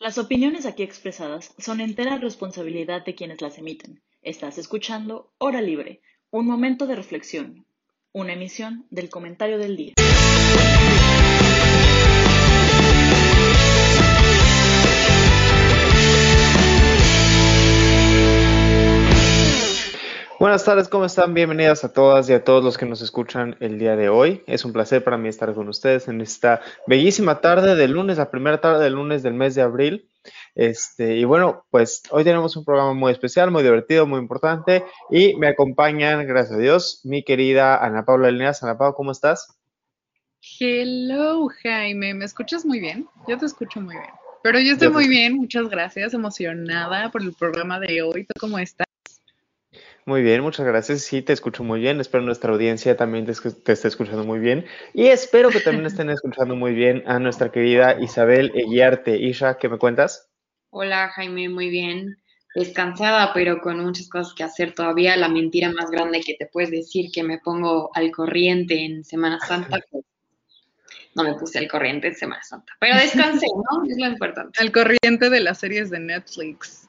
[0.00, 4.00] Las opiniones aquí expresadas son entera responsabilidad de quienes las emiten.
[4.22, 7.66] Estás escuchando Hora Libre, un momento de reflexión,
[8.10, 9.99] una emisión del comentario del día.
[20.40, 21.34] Buenas tardes, ¿cómo están?
[21.34, 24.42] Bienvenidas a todas y a todos los que nos escuchan el día de hoy.
[24.46, 28.30] Es un placer para mí estar con ustedes en esta bellísima tarde de lunes, la
[28.30, 30.08] primera tarde del lunes del mes de abril.
[30.54, 35.36] Este, y bueno, pues hoy tenemos un programa muy especial, muy divertido, muy importante y
[35.36, 38.62] me acompañan, gracias a Dios, mi querida Ana Paula Lineas.
[38.62, 39.58] Ana Paula, ¿cómo estás?
[40.58, 43.06] Hello, Jaime, ¿me escuchas muy bien?
[43.28, 44.10] Yo te escucho muy bien.
[44.42, 48.24] Pero yo estoy muy bien, muchas gracias, emocionada por el programa de hoy.
[48.24, 48.86] ¿Tú cómo estás?
[50.06, 51.02] Muy bien, muchas gracias.
[51.02, 52.00] Sí, te escucho muy bien.
[52.00, 54.64] Espero nuestra audiencia también te, esté escuchando muy bien.
[54.94, 59.16] Y espero que también estén escuchando muy bien a nuestra querida Isabel Eguiarte.
[59.18, 60.28] Isha, ¿qué me cuentas?
[60.70, 62.16] Hola, Jaime, muy bien.
[62.54, 65.16] Descansada, pero con muchas cosas que hacer todavía.
[65.16, 69.38] La mentira más grande que te puedes decir que me pongo al corriente en Semana
[69.40, 69.78] Santa.
[69.90, 70.04] Pues,
[71.16, 73.84] no me puse al corriente en Semana Santa, pero descansé, ¿no?
[73.84, 74.60] Es lo importante.
[74.62, 76.88] Al corriente de las series de Netflix.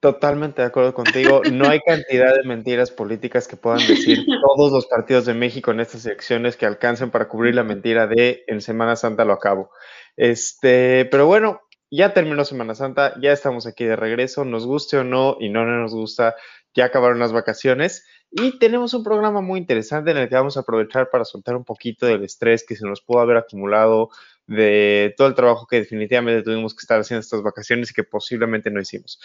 [0.00, 1.42] Totalmente de acuerdo contigo.
[1.52, 4.24] No hay cantidad de mentiras políticas que puedan decir
[4.56, 8.42] todos los partidos de México en estas elecciones que alcancen para cubrir la mentira de
[8.46, 9.70] en Semana Santa lo acabo.
[10.16, 15.04] Este, pero bueno, ya terminó Semana Santa, ya estamos aquí de regreso, nos guste o
[15.04, 16.34] no, y no nos gusta,
[16.74, 18.06] ya acabaron las vacaciones.
[18.30, 21.64] Y tenemos un programa muy interesante en el que vamos a aprovechar para soltar un
[21.64, 24.08] poquito del estrés que se nos pudo haber acumulado
[24.50, 28.68] de todo el trabajo que definitivamente tuvimos que estar haciendo estas vacaciones y que posiblemente
[28.68, 29.20] no hicimos.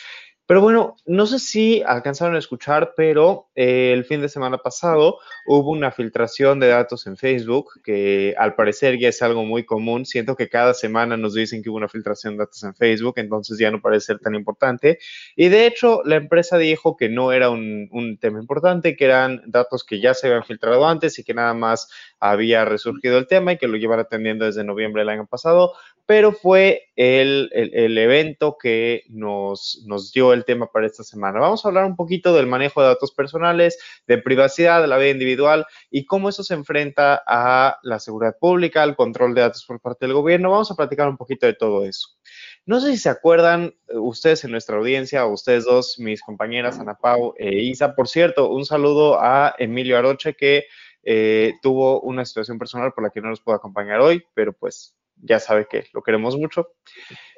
[0.47, 5.17] Pero bueno, no sé si alcanzaron a escuchar, pero eh, el fin de semana pasado
[5.47, 10.05] hubo una filtración de datos en Facebook, que al parecer ya es algo muy común.
[10.05, 13.57] Siento que cada semana nos dicen que hubo una filtración de datos en Facebook, entonces
[13.57, 14.99] ya no parece ser tan importante.
[15.35, 19.41] Y de hecho, la empresa dijo que no era un, un tema importante, que eran
[19.47, 23.53] datos que ya se habían filtrado antes y que nada más había resurgido el tema
[23.53, 25.73] y que lo llevan atendiendo desde noviembre del año pasado,
[26.05, 31.39] pero fue el, el, evento que nos, nos dio el tema para esta semana.
[31.39, 35.09] Vamos a hablar un poquito del manejo de datos personales, de privacidad, de la vida
[35.09, 39.79] individual y cómo eso se enfrenta a la seguridad pública, al control de datos por
[39.79, 40.51] parte del gobierno.
[40.51, 42.09] Vamos a platicar un poquito de todo eso.
[42.65, 46.95] No sé si se acuerdan eh, ustedes en nuestra audiencia, ustedes dos, mis compañeras Ana
[46.95, 47.95] Pau e Isa.
[47.95, 50.65] Por cierto, un saludo a Emilio Aroche que
[51.03, 54.95] eh, tuvo una situación personal por la que no nos pudo acompañar hoy, pero pues
[55.21, 56.69] ya sabe que lo queremos mucho.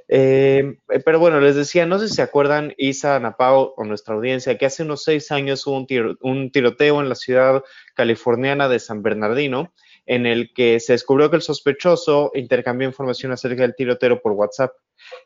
[0.10, 4.58] Eh, pero bueno, les decía, no sé si se acuerdan, Isa, Napao o nuestra audiencia,
[4.58, 5.86] que hace unos seis años hubo
[6.22, 9.74] un, tiroteo en la ciudad californiana de San Bernardino,
[10.06, 14.72] en el que se descubrió que el sospechoso intercambió información acerca del tiroteo por WhatsApp.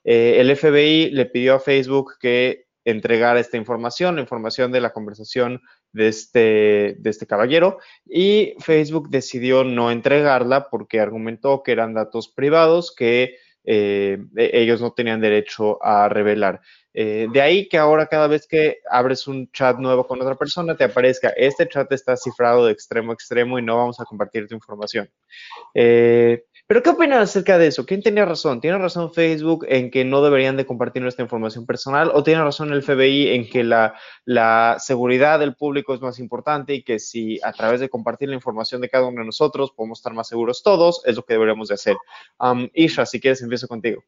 [0.03, 4.93] Eh, el FBI le pidió a Facebook que entregara esta información, la información de la
[4.93, 5.61] conversación
[5.91, 12.29] de este, de este caballero y Facebook decidió no entregarla porque argumentó que eran datos
[12.29, 16.61] privados que eh, e-, ellos no tenían derecho a revelar.
[16.93, 20.75] Eh, de ahí que ahora cada vez que abres un chat nuevo con otra persona
[20.75, 24.47] te aparezca, este chat está cifrado de extremo a extremo y no vamos a compartir
[24.47, 25.09] tu información.
[25.73, 27.85] Eh, pero ¿qué opinan acerca de eso?
[27.85, 28.61] ¿Quién tenía razón?
[28.61, 32.71] ¿Tiene razón Facebook en que no deberían de compartir nuestra información personal o tiene razón
[32.71, 37.51] el FBI en que la, seguridad del público es más importante y que si a
[37.51, 41.01] través de compartir la información de cada uno de nosotros podemos estar más seguros todos,
[41.05, 41.97] es lo que deberíamos de hacer?
[42.39, 44.01] Um, si quieres empiezo contigo.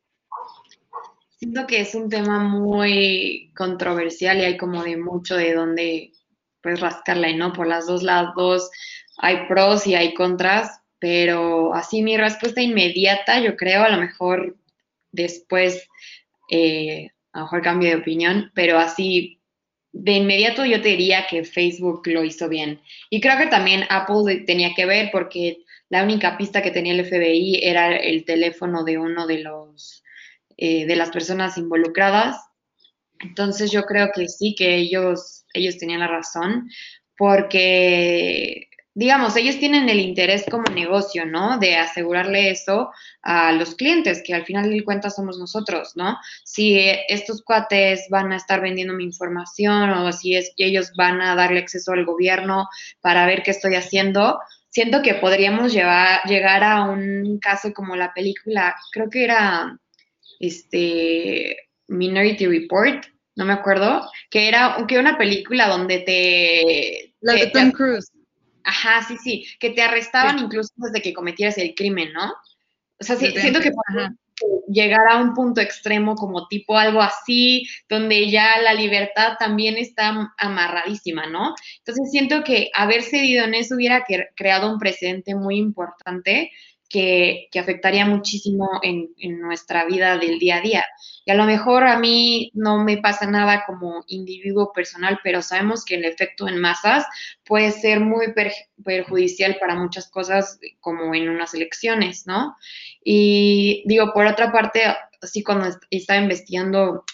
[1.35, 6.13] Siento que es un tema muy controversial y hay como de mucho de dónde
[6.62, 8.72] pues rascarla no por las dos lados
[9.18, 14.56] hay pros y hay contras pero así mi respuesta inmediata, yo creo, a lo mejor
[15.12, 15.90] después,
[16.50, 19.41] eh, a lo mejor cambio de opinión, pero así
[19.91, 22.80] de inmediato yo te diría que Facebook lo hizo bien.
[23.09, 25.58] Y creo que también Apple tenía que ver porque
[25.90, 30.06] la única pista que tenía el FBI era el teléfono de uno de los
[30.56, 32.38] eh, de las personas involucradas.
[33.20, 36.70] Entonces yo creo que sí que ellos ellos tenían la razón
[37.17, 41.57] porque digamos, ellos tienen el interés como negocio, ¿no?
[41.57, 42.91] De asegurarle eso
[43.23, 46.17] a los clientes, que al final de cuentas somos nosotros, ¿no?
[46.43, 51.35] Si estos cuates van a estar vendiendo mi información o si es, ellos van a
[51.35, 52.67] darle acceso al gobierno
[53.01, 58.13] para ver qué estoy haciendo, siento que podríamos llevar, llegar a un caso como la
[58.13, 59.75] película, creo que era
[60.40, 61.57] este
[61.87, 63.05] Minority Report,
[63.35, 67.16] no me acuerdo, que era que una película donde te...
[67.22, 68.13] La de Tom Cruise
[68.64, 72.34] Ajá, sí, sí, que te arrestaban incluso desde que cometieras el crimen, ¿no?
[73.00, 73.72] O sea, siento que
[74.68, 80.34] llegar a un punto extremo como tipo algo así, donde ya la libertad también está
[80.38, 81.54] amarradísima, ¿no?
[81.80, 84.06] Entonces siento que haber cedido en eso hubiera
[84.36, 86.52] creado un precedente muy importante
[86.93, 89.09] que, afectaría muchísimo en,
[89.40, 90.85] nuestra vida del día a día.
[91.25, 95.84] Y a lo mejor a mí no me pasa nada como individuo personal, pero sabemos
[95.84, 97.05] que el efecto en masas
[97.45, 98.28] puede ser muy
[98.84, 102.55] perjudicial para muchas cosas, como en unas elecciones, ¿no?
[103.03, 104.84] Y digo, por otra parte,
[105.19, 107.05] así cuando estaba investigando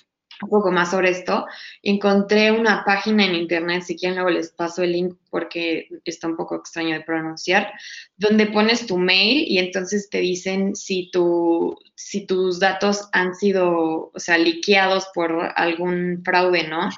[0.42, 1.46] un poco más sobre esto,
[1.84, 6.38] encontré una página en internet, si quieren luego les paso el link porque está un
[6.38, 7.72] poco extraño de pronunciar,
[8.18, 14.12] donde pones tu mail y entonces te dicen si, tu, si tus datos han sido,
[14.14, 16.90] o sea, liqueados por algún fraude, ¿no?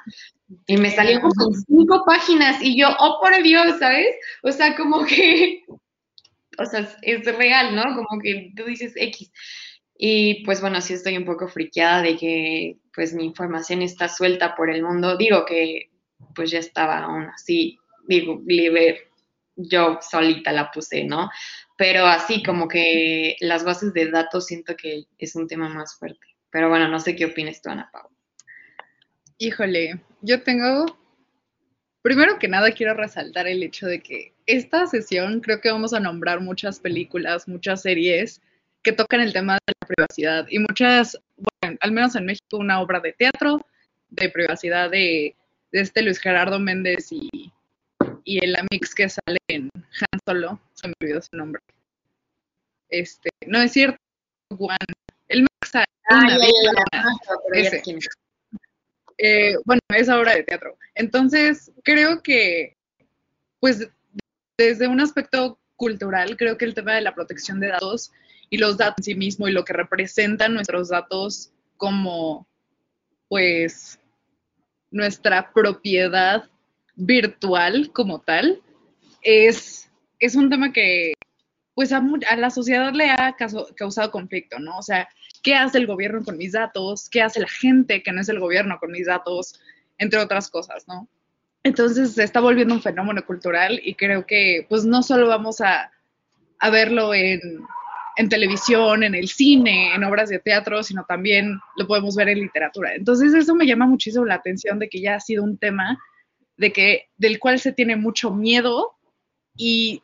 [0.66, 1.32] Y me salió como
[1.66, 4.14] cinco páginas y yo, oh por Dios, ¿sabes?
[4.42, 5.64] O sea, como que,
[6.58, 7.82] o sea, es real, ¿no?
[7.82, 9.32] Como que tú dices X.
[10.04, 14.56] Y pues bueno, sí estoy un poco friqueada de que pues mi información está suelta
[14.56, 15.16] por el mundo.
[15.16, 15.92] Digo que
[16.34, 17.78] pues ya estaba aún así,
[18.08, 19.12] digo, libre,
[19.54, 21.30] yo solita la puse, ¿no?
[21.78, 26.26] Pero así como que las bases de datos siento que es un tema más fuerte.
[26.50, 28.10] Pero bueno, no sé qué opinas tú, Ana Pau.
[29.38, 30.98] Híjole, yo tengo,
[32.02, 36.00] primero que nada quiero resaltar el hecho de que esta sesión creo que vamos a
[36.00, 38.42] nombrar muchas películas, muchas series
[38.82, 42.80] que tocan el tema de la privacidad y muchas, bueno, al menos en México, una
[42.80, 43.64] obra de teatro
[44.10, 45.36] de privacidad de,
[45.70, 47.52] este Luis Gerardo Méndez y,
[48.24, 51.62] y el Amix que sale en Han Solo, se me olvidó su nombre.
[52.90, 53.98] Este, no es cierto,
[54.50, 54.76] Juan,
[55.28, 55.72] el Mix
[59.64, 60.76] bueno, es obra de teatro.
[60.94, 62.76] Entonces, creo que,
[63.60, 63.88] pues,
[64.58, 68.12] desde un aspecto cultural, creo que el tema de la protección de datos
[68.52, 72.46] y los datos en sí mismo y lo que representan nuestros datos como,
[73.26, 73.98] pues,
[74.90, 76.50] nuestra propiedad
[76.94, 78.60] virtual como tal,
[79.22, 81.14] es, es un tema que,
[81.74, 82.02] pues, a,
[82.36, 83.34] la sociedad le ha
[83.74, 84.76] causado conflicto, ¿no?
[84.76, 85.08] O sea,
[85.42, 87.08] ¿qué hace el gobierno con mis datos?
[87.08, 89.58] ¿Qué hace la gente que no es el gobierno con mis datos?
[89.96, 91.08] Entre otras cosas, ¿no?
[91.62, 95.90] Entonces se está volviendo un fenómeno cultural y creo que pues no solo vamos a,
[96.58, 97.40] a verlo en,
[98.16, 102.40] en televisión, en el cine, en obras de teatro, sino también lo podemos ver en
[102.40, 102.94] literatura.
[102.94, 105.98] Entonces eso me llama muchísimo la atención de que ya ha sido un tema
[106.56, 108.96] de que, del cual se tiene mucho miedo
[109.56, 110.02] y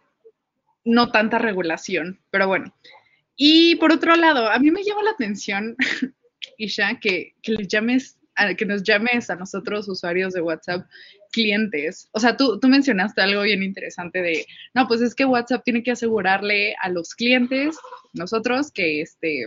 [0.84, 2.20] no tanta regulación.
[2.30, 2.74] Pero bueno.
[3.36, 5.76] Y por otro lado, a mí me llama la atención,
[6.58, 8.18] Isha, que, que le llames
[8.56, 10.86] que nos llames a nosotros, usuarios de WhatsApp,
[11.38, 12.08] clientes.
[12.12, 14.44] O sea, tú, tú mencionaste algo bien interesante de,
[14.74, 17.76] no, pues es que WhatsApp tiene que asegurarle a los clientes,
[18.12, 19.46] nosotros, que este,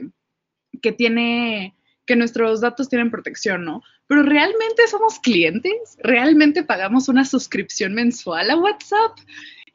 [0.82, 3.82] que tiene, que nuestros datos tienen protección, ¿no?
[4.08, 9.18] Pero realmente somos clientes, realmente pagamos una suscripción mensual a WhatsApp.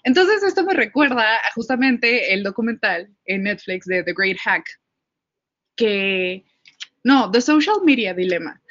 [0.02, 4.64] Entonces esto me recuerda justamente el documental en Netflix de The Great Hack,
[5.76, 6.46] que,
[7.04, 8.62] no, The Social Media Dilemma,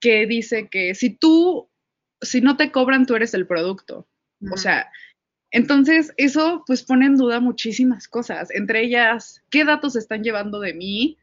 [0.00, 1.70] que dice que si tú,
[2.22, 4.06] si no te cobran, tú eres el producto.
[4.50, 4.90] O sea,
[5.52, 10.74] entonces eso pues pone en duda muchísimas cosas, entre ellas, ¿qué datos están llevando de
[10.74, 11.18] mí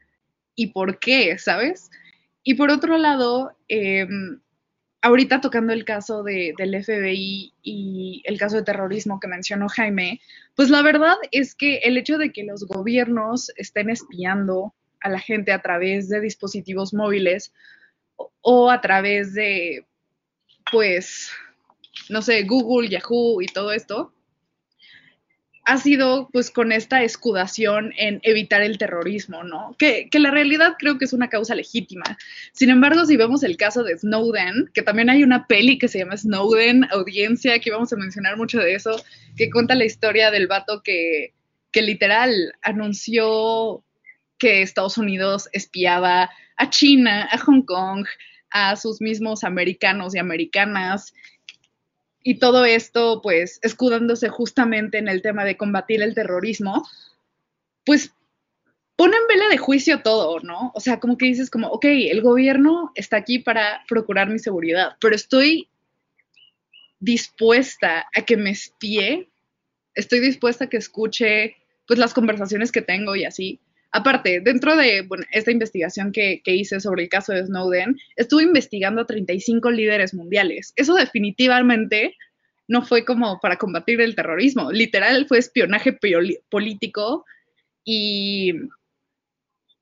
[0.54, 1.90] y por qué, sabes?
[2.42, 4.40] Y por otro lado, em,
[5.02, 10.20] ahorita tocando el caso de, del FBI y el caso de terrorismo que mencionó Jaime,
[10.54, 15.18] pues la verdad es que el hecho de que los gobiernos estén espiando a la
[15.18, 17.52] gente a través de dispositivos móviles,
[18.42, 19.86] o a través de,
[20.70, 21.30] pues,
[22.08, 24.12] no sé, Google, Yahoo y todo esto,
[25.64, 29.76] ha sido pues con esta escudación en evitar el terrorismo, ¿no?
[29.78, 32.18] Que, que, la realidad creo que es una causa legítima.
[32.52, 35.98] Sin embargo, si vemos el caso de Snowden, que también hay una peli que se
[35.98, 39.00] llama Snowden, audiencia, que vamos a mencionar mucho de eso,
[39.36, 41.34] que cuenta la historia del vato que,
[41.70, 43.84] que literal anunció
[44.38, 48.06] que Estados Unidos espiaba a China, a Hong Kong,
[48.50, 51.14] a sus mismos americanos y americanas.
[52.22, 56.86] Y todo esto, pues, escudándose justamente en el tema de combatir el terrorismo,
[57.84, 58.12] pues
[58.96, 60.72] pone en vela de juicio todo, ¿no?
[60.74, 64.96] O sea, como que dices como, ok, el gobierno está aquí para procurar mi seguridad,
[65.00, 65.68] pero estoy
[66.98, 69.30] dispuesta a que me espíe,
[69.94, 73.58] estoy dispuesta a que escuche pues las conversaciones que tengo y así.
[73.92, 79.06] Aparte, dentro de esta investigación que, hice sobre el caso de Snowden, estuve investigando a
[79.06, 80.72] 35 líderes mundiales.
[80.76, 82.16] Eso definitivamente
[82.68, 85.98] no fue como para combatir el terrorismo, literal fue espionaje
[86.48, 87.24] político
[87.84, 88.52] y,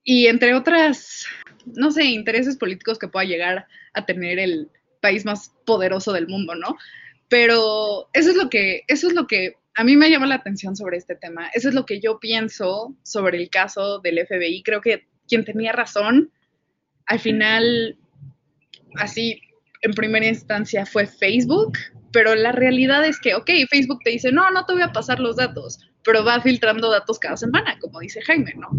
[0.03, 1.27] y entre otras,
[1.67, 4.71] no sé, intereses políticos que pueda llegar a tener el
[5.03, 6.79] país más poderoso del mundo, ¿no?
[7.29, 10.75] Pero eso es lo que, eso es lo que a mí me llama la atención
[10.75, 11.51] sobre este tema.
[11.55, 14.65] Eso es lo que yo pienso sobre el caso del FBI.
[14.65, 16.33] Creo que quien tenía razón,
[17.07, 17.97] al final,
[18.97, 19.41] así,
[19.83, 21.79] en primera instancia fue Facebook,
[22.13, 25.21] pero la realidad es que, ok, Facebook te dice, no, no te voy a pasar
[25.21, 28.71] los datos, pero va filtrando datos cada semana, como dice Jaime, ¿no?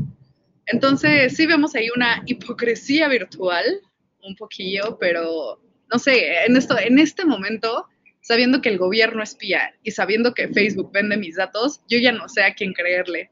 [0.66, 3.64] Entonces, sí vemos ahí una hipocresía virtual,
[4.22, 7.88] un poquillo, pero no sé, en, esto, en este momento
[8.30, 12.30] sabiendo que el gobierno espía y sabiendo que Facebook vende mis datos, yo ya no
[12.30, 13.32] sé a quién creerle.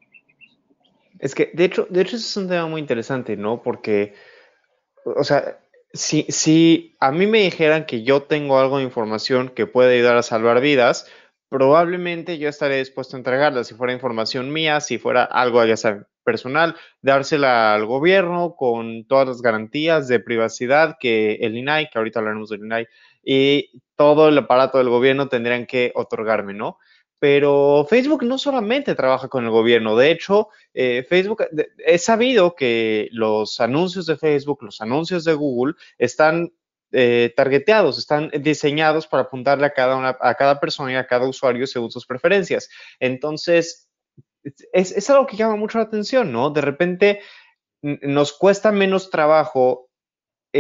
[1.20, 3.62] Es que, de hecho, de hecho, eso es un tema muy interesante, ¿no?
[3.62, 4.16] Porque,
[5.06, 5.60] o sea,
[5.94, 10.18] si, si a mí me dijeran que yo tengo algo de información que puede ayudar
[10.18, 11.08] a salvar vidas,
[11.48, 16.08] probablemente yo estaría dispuesto a entregarla si fuera información mía, si fuera algo, ya saben,
[16.24, 22.18] personal, dársela al gobierno con todas las garantías de privacidad que el INAI, que ahorita
[22.20, 22.88] hablaremos del INAI,
[23.30, 26.80] y todo el aparato del gobierno tendrían que otorgarme, ¿no?
[27.20, 31.44] Pero Facebook no solamente trabaja con el gobierno, de hecho, eh, Facebook,
[31.86, 36.54] he sabido que los anuncios de Facebook, los anuncios de Google están
[36.94, 41.68] eh, targeteados, están diseñados para apuntarle a cada, a cada persona y a cada usuario
[41.68, 42.70] según sus preferencias.
[42.98, 43.90] Entonces,
[44.72, 46.52] es, es algo que llama mucho la atención, ¿no?
[46.52, 47.20] De repente
[47.82, 49.87] nos cuesta menos trabajo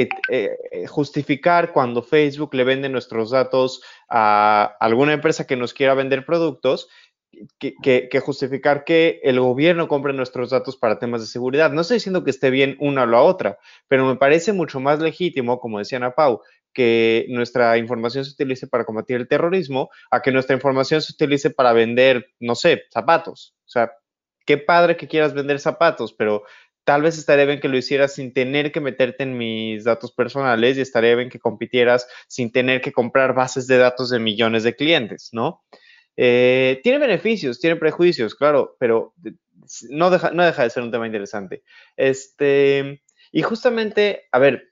[0.01, 0.09] eh,
[0.71, 6.25] eh, justificar cuando Facebook le vende nuestros datos a alguna empresa que nos quiera vender
[6.25, 6.89] productos,
[7.59, 11.71] que, justificar que el gobierno compre nuestros datos para temas de seguridad.
[11.71, 14.99] No estoy diciendo que esté bien una o la otra, pero me parece mucho más
[14.99, 16.41] legítimo, como decía Ana Pau,
[16.73, 21.49] que nuestra información se utilice para combatir el terrorismo, a que nuestra información se utilice
[21.49, 23.55] para vender, no sé, zapatos.
[23.65, 23.91] O sea,
[24.45, 26.43] qué padre que quieras vender zapatos, pero
[26.87, 30.77] tal vez estaría bien que lo hicieras sin tener que meterte en mis datos personales
[30.77, 34.73] y estaría bien que compitieras sin tener que comprar bases de datos de millones de
[34.73, 35.65] clientes, ¿no?
[36.15, 39.13] Eh, tiene beneficios, tiene prejuicios, claro, pero
[39.89, 41.61] no deja, no deja de ser un tema interesante.
[41.97, 43.03] Este,
[43.33, 44.69] y justamente, a ver,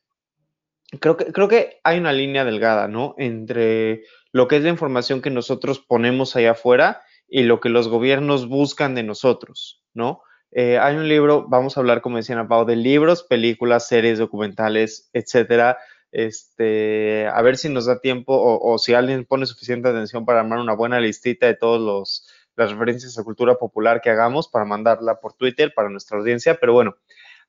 [1.02, 3.16] creo que, creo que hay una línea delgada, ¿no?
[3.18, 7.90] Entre lo que es la información que nosotros ponemos allá afuera y lo que los
[7.90, 10.22] gobiernos buscan de nosotros, ¿no?
[10.58, 15.10] Eh, hay un libro, vamos a hablar, como decían Pau, de libros, películas, series, documentales,
[15.12, 15.78] etcétera.
[16.14, 20.60] Este, a ver si nos da tiempo o, si alguien pone suficiente atención para armar
[20.60, 22.24] una buena listita de todas
[22.56, 26.56] las referencias a cultura popular que hagamos para mandarla por Twitter para nuestra audiencia.
[26.58, 26.96] Pero bueno,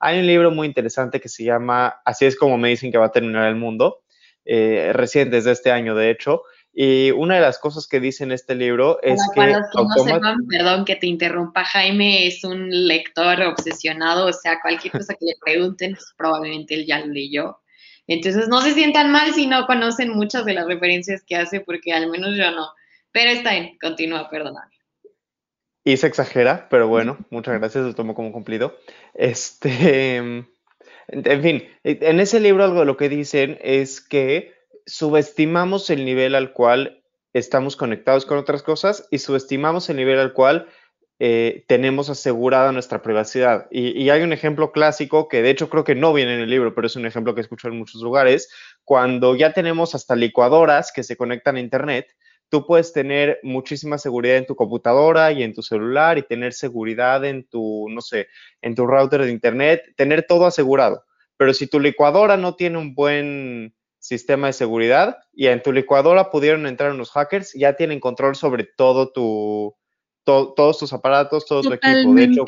[0.01, 3.07] hay un libro muy interesante que se llama Así es como me dicen que va
[3.07, 4.01] a terminar el mundo,
[4.45, 6.43] eh, reciente desde este año, de hecho,
[6.79, 9.41] y una de las cosas que dice en este libro es que...
[9.41, 14.33] Para los que no sepan, perdón que te interrumpa, Jaime es un lector obsesionado, o
[14.35, 17.61] sea, cualquier cosa que le pregunten, pues, probablemente él ya lo leyó.
[18.07, 21.95] Entonces, no se sientan mal si no conocen muchas de las referencias que hace, porque
[21.95, 22.69] al menos yo no.
[23.11, 24.77] Pero está bien, continúa, perdóname.
[25.83, 28.77] Y se exagera, pero bueno, muchas gracias, lo tomo como cumplido.
[29.15, 30.17] Este,
[31.09, 34.56] en fin, en ese libro algo de lo que dicen es que
[34.87, 37.03] subestimamos el nivel al cual
[37.33, 40.69] estamos conectados con otras cosas y subestimamos el nivel al cual
[41.19, 43.67] eh, tenemos asegurada nuestra privacidad.
[43.71, 46.75] Y, hay un ejemplo clásico que de hecho creo que no viene en el libro,
[46.75, 48.51] pero es un ejemplo que escucho en muchos lugares,
[48.85, 52.15] cuando ya tenemos hasta licuadoras que se conectan a Internet,
[52.49, 57.25] tú puedes tener muchísima seguridad en tu computadora y en tu celular y tener seguridad
[57.25, 58.29] en tu, no sé,
[58.63, 61.05] en tu router de Internet, tener todo asegurado.
[61.39, 63.75] Pero si tu licuadora no tiene un buen
[64.07, 68.63] sistema de seguridad y en tu licuadora pudieron entrar unos hackers, ya tienen control sobre
[68.63, 69.75] todo tu,
[70.23, 72.15] todos tus aparatos, todo tu equipo.
[72.15, 72.45] De hecho,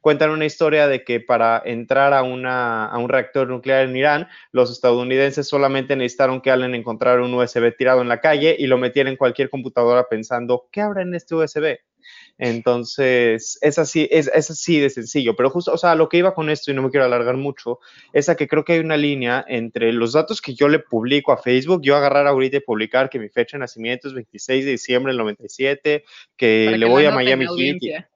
[0.00, 4.28] cuentan una historia de que para entrar a, una, a un reactor nuclear en Irán,
[4.50, 8.78] los estadounidenses solamente necesitaron que alguien encontrara un USB tirado en la calle y lo
[8.78, 11.78] metiera en cualquier computadora pensando, ¿qué habrá en este USB?
[12.38, 15.34] Entonces, es así, es, así de sencillo.
[15.36, 17.80] Pero justo, o sea, lo que iba con esto, y no me quiero alargar mucho,
[18.12, 21.32] es a que creo que hay una línea entre los datos que yo le publico
[21.32, 24.70] a Facebook, yo agarrar ahorita y publicar que mi fecha de nacimiento es 26 de
[24.70, 26.04] diciembre del 97,
[26.36, 28.06] que le voy a Miami Heat,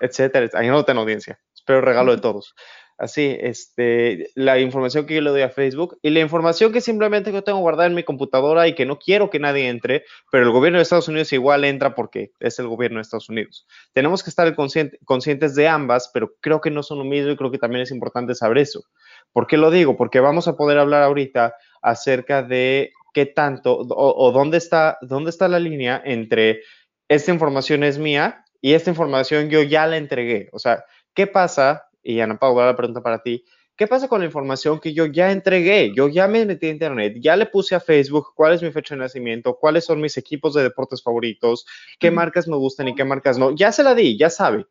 [0.00, 0.48] etcétera.
[0.54, 1.38] Ahí no tengo audiencia.
[1.54, 2.54] Espero regalo de todos
[3.00, 7.32] así, este, la información que yo le doy a Facebook y la información que simplemente
[7.32, 10.52] yo tengo guardada en mi computadora y que no quiero que nadie entre, pero el
[10.52, 13.66] gobierno de Estados Unidos igual entra porque es el gobierno de Estados Unidos.
[13.94, 17.50] Tenemos que estar conscientes de ambas, pero creo que no son lo mismo y creo
[17.50, 18.84] que también es importante saber eso.
[19.32, 19.96] ¿Por qué lo digo?
[19.96, 25.30] Porque vamos a poder hablar ahorita acerca de qué tanto o, o dónde, está, dónde
[25.30, 26.60] está la línea entre
[27.08, 30.50] esta información es mía y esta información yo ya la entregué.
[30.52, 33.44] O sea, ¿qué pasa y Ana Paula, la pregunta para ti,
[33.76, 35.92] ¿qué pasa con la información que yo ya entregué?
[35.94, 38.94] Yo ya me metí a internet, ya le puse a Facebook cuál es mi fecha
[38.94, 41.66] de nacimiento, cuáles son mis equipos de deportes favoritos,
[41.98, 43.54] qué marcas me gustan y qué marcas no.
[43.54, 44.66] Ya se la di, ya sabe.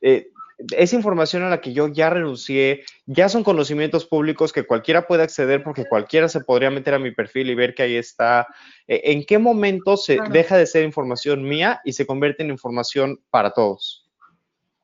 [0.00, 0.28] Eh,
[0.76, 5.22] es información a la que yo ya renuncié, ya son conocimientos públicos que cualquiera puede
[5.22, 8.46] acceder porque cualquiera se podría meter a mi perfil y ver que ahí está.
[8.86, 13.20] Eh, ¿En qué momento se deja de ser información mía y se convierte en información
[13.30, 14.09] para todos?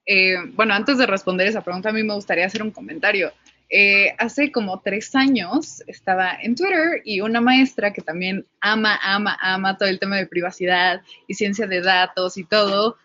[0.06, 3.32] Eh, bueno, antes de responder esa pregunta, a mí me gustaría hacer un comentario.
[3.68, 9.36] Eh, hace como tres años estaba en Twitter y una maestra que también ama, ama,
[9.40, 12.96] ama todo el tema de privacidad y ciencia de datos y todo.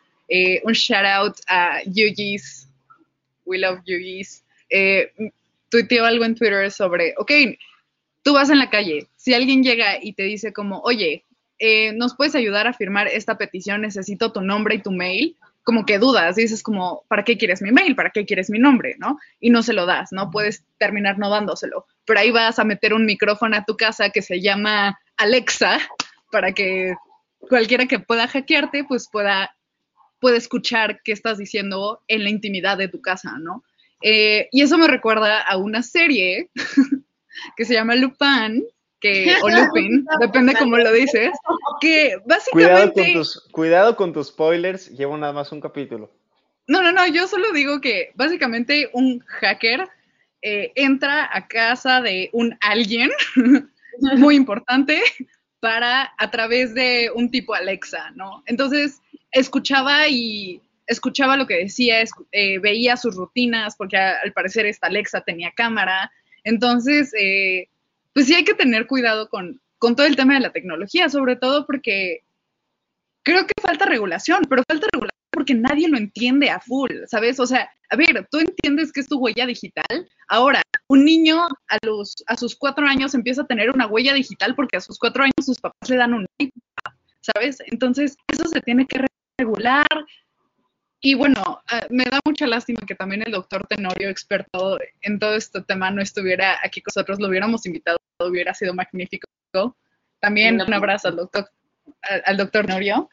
[0.63, 2.69] un shout out a Yugis
[3.45, 5.11] We Love Yugis, eh,
[5.69, 7.31] tuiteó algo en Twitter sobre, ok,
[8.23, 11.25] tú vas en la calle, si alguien llega y te dice como, oye,
[11.59, 13.81] eh, ¿nos puedes ayudar a firmar esta petición?
[13.81, 15.37] Necesito tu nombre y tu mail.
[15.63, 17.95] Como que dudas, dices como, ¿para qué quieres mi mail?
[17.95, 18.95] ¿Para qué quieres mi nombre?
[18.97, 19.17] ¿No?
[19.39, 20.31] Y no se lo das, ¿no?
[20.31, 21.85] Puedes terminar no dándoselo.
[22.05, 25.79] Pero ahí vas a meter un micrófono a tu casa que se llama Alexa
[26.31, 26.95] para que
[27.37, 29.51] cualquiera que pueda hackearte, pues pueda
[30.35, 33.63] escuchar qué estás diciendo en la intimidad de tu casa, ¿no?
[34.01, 36.49] Eh, y eso me recuerda a una serie
[37.55, 38.65] que se llama Lupin,
[39.01, 41.31] que, o Lupin, depende cómo lo dices,
[41.81, 43.13] que básicamente...
[43.51, 46.09] Cuidado con, tus, spoilers, llevo nada más un capítulo.
[46.67, 49.89] No, no, no, yo solo digo que básicamente un hacker
[50.41, 53.09] eh, entra a casa de un alguien
[54.17, 55.01] muy importante
[55.59, 58.43] para a través de un tipo Alexa, ¿no?
[58.45, 64.87] Entonces, escuchaba y escuchaba lo que decía, eh, veía sus rutinas, porque al parecer esta
[64.87, 66.11] Alexa tenía cámara.
[66.43, 67.69] Entonces, eh,
[68.13, 71.35] pues sí hay que tener cuidado con, con todo el tema de la tecnología, sobre
[71.35, 72.21] todo porque
[73.23, 77.39] creo que falta regulación, pero falta regulación porque nadie lo entiende a full, ¿sabes?
[77.39, 80.07] O sea, a ver, tú entiendes que es tu huella digital.
[80.27, 84.55] Ahora, un niño a, los, a sus cuatro años empieza a tener una huella digital
[84.55, 87.57] porque a sus cuatro años sus papás le dan un iPad, ¿sabes?
[87.67, 89.05] Entonces, eso se tiene que
[89.39, 89.87] regular.
[91.03, 95.35] Y bueno, ah, me da mucha lástima que también el doctor Tenorio, experto en todo
[95.35, 99.27] este tema, no estuviera aquí con nosotros, lo hubiéramos invitado, hubiera sido magnífico.
[100.19, 101.49] También un abrazo al doctor,
[102.25, 103.09] al, doctor Tenorio.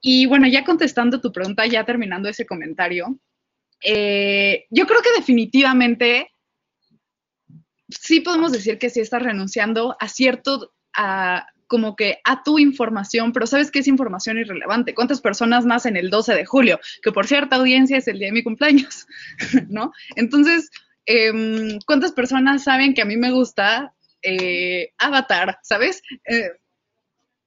[0.00, 3.18] Y bueno, ya contestando tu pregunta, ya terminando ese comentario,
[3.84, 6.30] eh, yo creo que definitivamente
[7.88, 13.32] sí podemos decir que sí estás renunciando a cierto, a, como que a tu información,
[13.32, 14.94] pero ¿sabes qué es información irrelevante?
[14.94, 16.78] ¿Cuántas personas nacen el 12 de julio?
[17.02, 19.06] Que por cierta audiencia es el día de mi cumpleaños,
[19.70, 19.90] ¿no?
[20.14, 20.70] Entonces,
[21.06, 26.02] em, ¿cuántas personas saben que a mí me gusta eh, Avatar, ¿sabes?
[26.26, 26.50] Eh,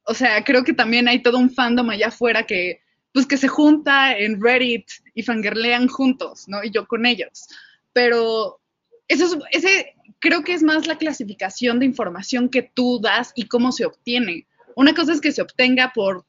[0.06, 2.82] o sea, creo que también hay todo un fandom allá afuera que,
[3.14, 6.64] pues, que se junta en Reddit y fangirlean juntos, ¿no?
[6.64, 7.48] Y yo con ellos.
[7.94, 8.60] Pero
[9.08, 13.48] eso es, ese, creo que es más la clasificación de información que tú das y
[13.48, 14.48] cómo se obtiene.
[14.76, 16.26] Una cosa es que se obtenga por,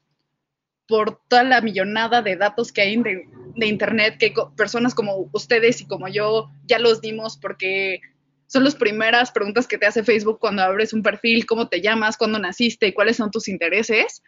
[0.87, 5.87] por toda la millonada de datos que hay de, Internet, que personas como ustedes y
[5.87, 8.01] como yo ya los dimos porque
[8.47, 12.19] son las primeras preguntas que te hace Facebook cuando abres un perfil, cómo te llamas,
[12.19, 14.23] cuándo naciste y cuáles son tus intereses,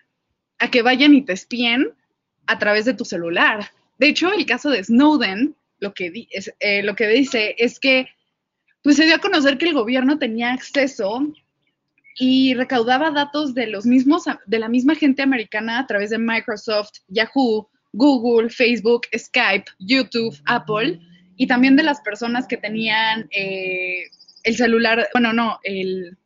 [0.59, 1.93] a que vayan y te espíen
[2.47, 3.71] a través de tu celular.
[3.99, 6.27] De hecho, el caso de Snowden, lo que,
[6.59, 8.09] eh, lo que dice es que
[8.83, 11.27] pues se dio a conocer que el gobierno tenía acceso
[12.19, 16.91] y recaudaba datos de los mismos, de la misma gente americana a través de Microsoft,
[17.09, 21.01] Yahoo, Google, Facebook, Skype, YouTube, Apple,
[21.37, 24.05] y también de las personas que tenían eh,
[24.43, 26.19] el celular, bueno, no, el,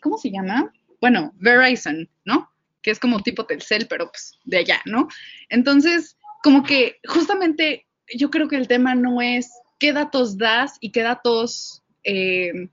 [0.00, 0.72] ¿cómo se llama?
[1.00, 2.50] Bueno, Verizon, ¿no?
[2.82, 5.08] Que es como tipo Telcel, pero pues de allá, ¿no?
[5.48, 10.90] Entonces, como que justamente yo creo que el tema no es qué datos das y
[10.90, 12.68] qué datos eh,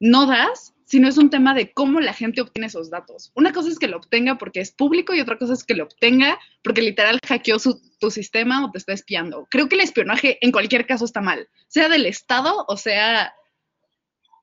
[0.00, 3.32] no das, sino es un tema de cómo la gente obtiene esos datos.
[3.34, 5.84] Una cosa es que lo obtenga porque es público y otra cosa es que lo
[5.84, 7.56] obtenga porque literal hackeó
[7.98, 9.46] tu sistema o te está espiando.
[9.50, 13.32] Creo que el espionaje en cualquier caso está mal, sea del Estado o sea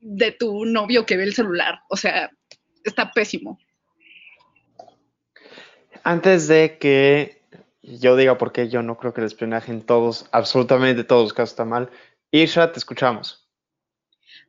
[0.01, 1.81] de tu novio que ve el celular.
[1.89, 2.31] O sea,
[2.83, 3.59] está pésimo.
[6.03, 7.38] Antes de que
[7.81, 11.33] yo diga por qué yo no creo que el espionaje en todos, absolutamente todos los
[11.33, 11.89] casos está mal.
[12.31, 13.47] Isha, te escuchamos.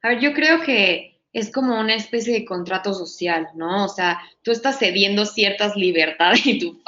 [0.03, 3.85] A ver, yo creo que es como una especie de contrato social, ¿no?
[3.85, 6.83] O sea, tú estás cediendo ciertas libertades y tú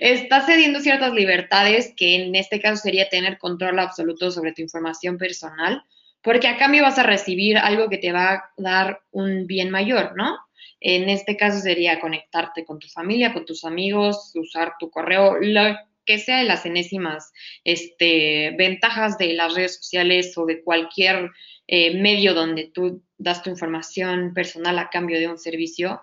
[0.00, 5.18] estás cediendo ciertas libertades que en este caso sería tener control absoluto sobre tu información
[5.18, 5.84] personal,
[6.22, 10.14] porque a cambio vas a recibir algo que te va a dar un bien mayor,
[10.16, 10.38] ¿no?
[10.84, 15.76] En este caso sería conectarte con tu familia, con tus amigos, usar tu correo, lo
[16.04, 21.30] que sea de las enésimas este, ventajas de las redes sociales o de cualquier
[21.68, 26.00] eh, medio donde tú das tu información personal a cambio de un servicio,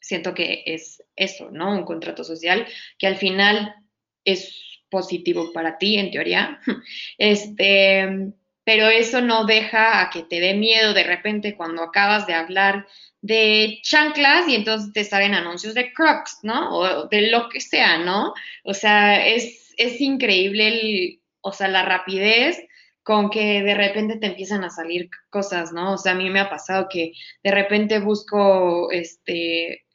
[0.00, 1.72] siento que es eso, ¿no?
[1.72, 2.66] Un contrato social
[2.98, 3.74] que al final
[4.24, 4.54] es
[4.88, 6.60] positivo para ti, en teoría.
[7.18, 8.32] Este,
[8.68, 12.86] pero eso no deja a que te dé miedo de repente cuando acabas de hablar
[13.22, 16.76] de chanclas y entonces te salen anuncios de Crocs, ¿no?
[16.76, 18.34] O de lo que sea, ¿no?
[18.64, 22.62] O sea, es, es increíble el, o sea, la rapidez
[23.08, 25.94] con que de repente te empiezan a salir cosas, ¿no?
[25.94, 29.86] O sea, a mí me ha pasado que de repente busco, este,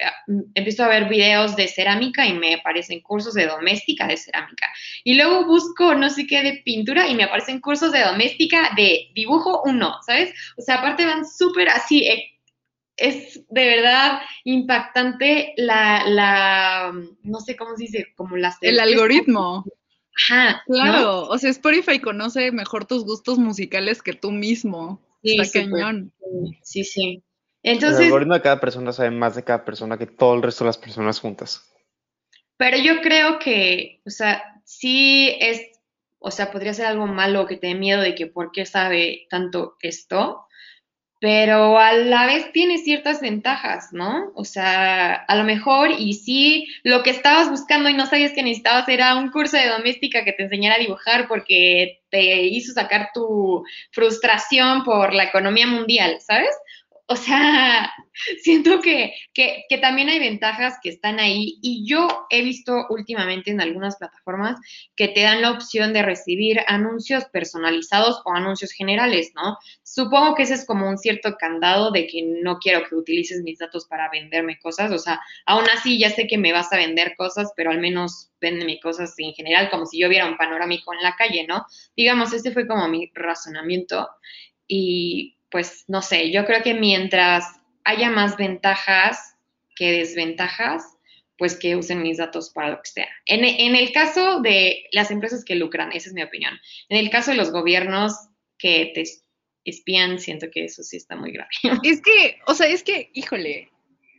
[0.55, 4.67] empiezo a ver videos de cerámica y me aparecen cursos de doméstica de cerámica.
[5.03, 9.11] Y luego busco no sé qué de pintura y me aparecen cursos de doméstica de
[9.13, 10.33] dibujo uno, ¿sabes?
[10.57, 12.31] O sea, aparte van súper así, eh,
[12.97, 18.57] es de verdad impactante la, la, no sé cómo se dice, como las...
[18.61, 19.65] El algoritmo.
[20.15, 20.63] Ajá.
[20.65, 25.01] Claro, o sea, Spotify conoce mejor tus gustos musicales que tú mismo.
[25.23, 26.11] Sí, Está cañón.
[26.61, 27.23] Sí, sí.
[27.63, 30.63] Entonces, el algoritmo de cada persona sabe más de cada persona que todo el resto
[30.63, 31.73] de las personas juntas.
[32.57, 35.61] Pero yo creo que, o sea, sí es,
[36.19, 39.27] o sea, podría ser algo malo que te dé miedo de que por qué sabe
[39.29, 40.45] tanto esto,
[41.23, 44.33] pero a la vez tiene ciertas ventajas, ¿no?
[44.35, 48.43] O sea, a lo mejor y sí, lo que estabas buscando y no sabías que
[48.43, 53.11] necesitabas era un curso de doméstica que te enseñara a dibujar porque te hizo sacar
[53.13, 56.53] tu frustración por la economía mundial, ¿sabes?
[57.13, 57.93] O sea,
[58.41, 63.61] siento que, que, también hay ventajas que están ahí y yo he visto últimamente en
[63.61, 64.59] algunas plataformas
[64.95, 69.59] que te dan la opción de recibir anuncios personalizados o anuncios generales, ¿no?
[69.83, 73.59] Supongo que ese es como un cierto candado de que no quiero que utilices mis
[73.59, 77.13] datos para venderme cosas, o sea, aún así ya sé que me vas a vender
[77.15, 81.03] cosas, pero al menos véndeme cosas en general, como si yo viera un panorámico en
[81.03, 81.63] la calle, ¿no?
[81.95, 84.09] Digamos, este fue como mi razonamiento
[84.67, 87.45] y pues no sé, yo creo que mientras
[87.83, 89.35] haya más ventajas
[89.75, 90.83] que desventajas,
[91.37, 93.07] pues que usen mis datos para lo que sea.
[93.27, 96.55] En, en, el caso de las empresas que lucran, esa es mi opinión.
[96.89, 98.13] En el caso de los gobiernos
[98.57, 99.03] que te
[99.63, 101.49] espían, siento que eso sí está muy grave.
[101.83, 103.69] Es que, o sea, es que, híjole,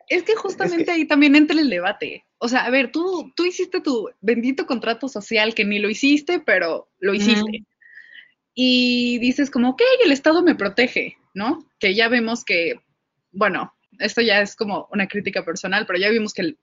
[0.08, 2.24] es que justamente ahí también entra el debate.
[2.38, 6.38] O sea, a ver, tú, tú hiciste tu bendito contrato social que ni lo hiciste,
[6.38, 7.64] pero lo hiciste.
[8.54, 11.16] Y dices como, ok, el Estado me protege.
[11.34, 11.68] ¿No?
[11.78, 12.80] Que ya vemos que,
[13.32, 16.56] bueno, esto ya es como una crítica personal, pero ya vimos que,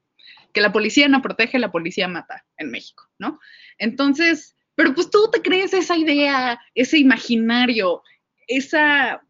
[0.54, 3.40] que la policía no protege, la policía mata en México, ¿no?
[3.78, 8.02] Entonces, pero pues tú te crees esa idea, ese imaginario,
[8.48, 9.22] esa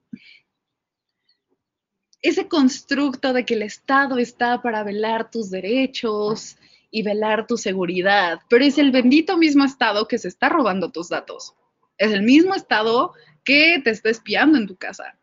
[2.21, 6.57] ese constructo de que el Estado está para velar tus derechos
[6.91, 11.09] y velar tu seguridad, pero es el bendito mismo Estado que se está robando tus
[11.09, 11.55] datos.
[11.97, 15.17] Es el mismo Estado que te está espiando en tu casa.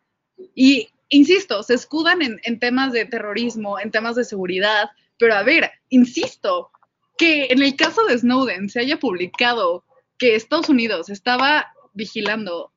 [0.54, 5.70] Y, insisto, se escudan en, temas de terrorismo, en temas de seguridad, pero a ver,
[5.88, 6.70] insisto,
[7.16, 9.84] que en el caso de Snowden se haya publicado
[10.18, 12.72] que Estados Unidos estaba vigilando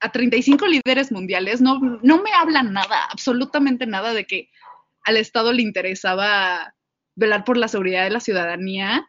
[0.00, 4.50] a 35 líderes mundiales, no, no me habla nada, absolutamente nada de que
[5.04, 6.74] al Estado le interesaba
[7.14, 9.08] velar por la seguridad de la ciudadanía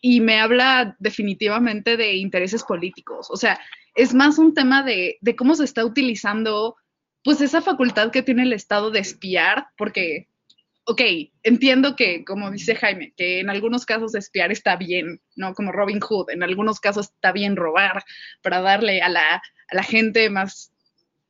[0.00, 3.28] y me habla definitivamente de intereses políticos.
[3.30, 3.58] O sea,
[3.96, 6.76] es más un tema de, cómo se está utilizando
[7.24, 10.28] pues esa facultad que tiene el Estado de espiar, porque,
[10.84, 11.00] ok,
[11.42, 15.54] entiendo que, como dice Jaime, que en algunos casos espiar está bien, ¿no?
[15.54, 18.04] Como Robin Hood, en algunos casos está bien robar
[18.42, 20.72] para darle a la, a la gente más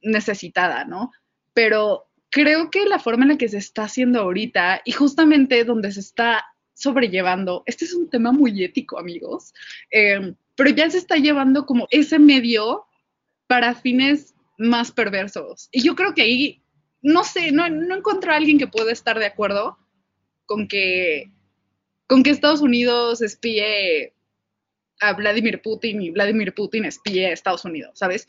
[0.03, 1.13] necesitada, ¿no?
[1.55, 5.93] Pero creo que la forma en la que se está haciendo ahorita y justamente donde
[5.93, 9.55] se está sobrellevando, este es un tema muy ético, amigos,
[9.91, 12.87] eh, pero ya se está llevando como ese medio
[13.47, 15.69] para fines más perversos.
[15.71, 16.63] Y yo creo que ahí,
[17.03, 19.79] no sé, no, no encuentro a alguien que pueda estar de acuerdo
[20.47, 21.31] con que,
[22.07, 24.15] con que Estados Unidos espíe
[25.01, 28.27] a Vladimir Putin y Vladimir Putin espíe a Estados Unidos, ¿sabes?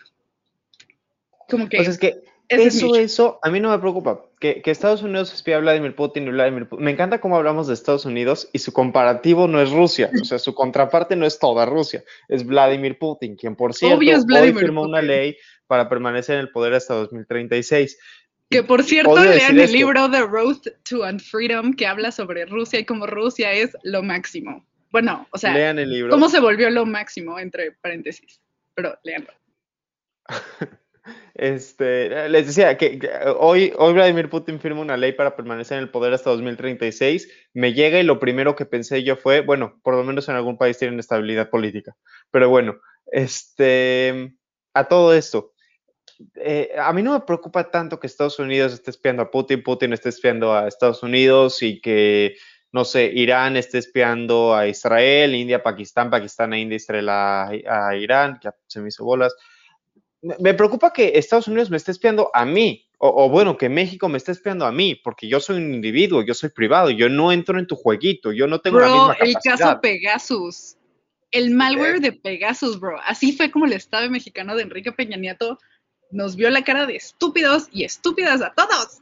[1.49, 1.77] Como que...
[1.77, 4.23] Pues es que eso, eso, a mí no me preocupa.
[4.39, 6.85] Que, Estados Unidos espía a Vladimir Putin y Vladimir Putin.
[6.85, 10.09] Me encanta cómo hablamos de Estados Unidos y su comparativo no es Rusia.
[10.21, 12.03] O sea, su contraparte no es toda Rusia.
[12.27, 16.73] Es Vladimir Putin, quien por cierto hoy firmó una ley para permanecer en el poder
[16.73, 17.97] hasta 2036.
[18.49, 20.57] Que por cierto, lean el libro The Road
[20.89, 24.65] to Unfreedom que habla sobre Rusia y cómo Rusia es lo máximo.
[24.91, 26.11] Bueno, o sea, lean el libro.
[26.11, 28.39] cómo se volvió lo máximo, entre paréntesis.
[28.73, 29.33] Pero leanlo.
[31.33, 32.99] Este, les decía que,
[33.37, 37.29] hoy, hoy Vladimir Putin firma una ley para permanecer en el poder hasta 2036.
[37.53, 40.57] Me llega y lo primero que pensé yo fue, bueno, por lo menos en algún
[40.57, 41.95] país tienen estabilidad política.
[42.31, 42.79] Pero bueno,
[43.11, 44.33] este,
[44.73, 45.53] a todo esto,
[46.35, 49.93] eh, a mí no me preocupa tanto que Estados Unidos esté espiando a Putin, Putin
[49.93, 52.35] esté espiando a Estados Unidos y que,
[52.71, 58.39] no sé, Irán esté espiando a Israel, India, Pakistán, Pakistán a India, Israel a, Irán,
[58.41, 59.35] ya se me hizo bolas.
[60.39, 64.17] Me, preocupa que Estados Unidos me esté espiando a mí, o, bueno, que México me
[64.17, 67.59] esté espiando a mí, porque yo soy un individuo, yo soy privado, yo no entro
[67.59, 69.53] en tu jueguito, yo no tengo la misma capacidad.
[69.53, 70.77] el caso Pegasus,
[71.31, 75.59] el malware de Pegasus, bro, así fue como el Estado mexicano de Enrique Peña Nieto
[76.11, 78.99] nos vio la cara de estúpidos y estúpidas a todos.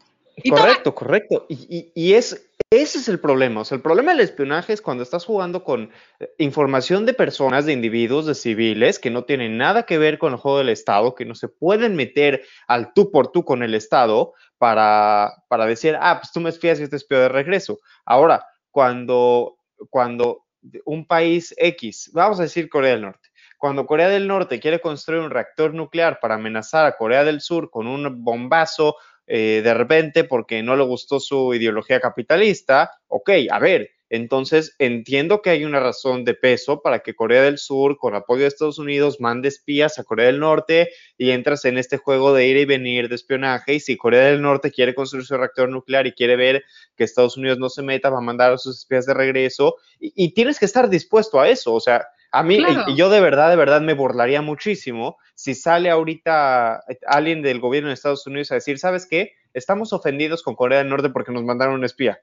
[0.50, 1.46] Correcto, correcto.
[1.50, 3.62] Y, es, ese es el problema.
[3.62, 7.66] O sea, el problema del espionaje es cuando estás jugando con eh, información de personas,
[7.66, 11.16] de individuos, de civiles, que no tienen nada que ver con el juego del Estado,
[11.16, 15.98] que no se pueden meter al tú por tú con el Estado para, para decir,
[16.00, 17.80] ah, pues tú me espías y te espío de regreso.
[18.06, 19.58] Ahora, cuando,
[19.90, 20.46] cuando
[20.86, 25.22] un país X, vamos a decir Corea del Norte, cuando Corea del Norte quiere construir
[25.22, 28.96] un reactor nuclear para amenazar a Corea del Sur con un bombazo
[29.28, 35.42] eh, de repente porque no le gustó su ideología capitalista, ok, a ver, entonces entiendo
[35.42, 38.78] que hay una razón de peso para que Corea del Sur, con apoyo de Estados
[38.78, 42.66] Unidos, mande espías a Corea del Norte y entras en este juego de ir y
[42.66, 43.74] venir de espionaje.
[43.74, 46.64] Y si Corea del Norte quiere construir su reactor nuclear y quiere ver
[46.96, 49.76] que Estados Unidos no se meta, va a mandar a sus espías de regreso.
[50.00, 51.74] Y, y tienes que estar dispuesto a eso.
[51.74, 55.90] O sea, a mí, y yo de verdad, de verdad me burlaría muchísimo si sale
[55.90, 59.32] ahorita alguien del gobierno de Estados Unidos a decir, ¿sabes qué?
[59.54, 62.20] Estamos ofendidos con Corea del Norte porque nos mandaron un espía.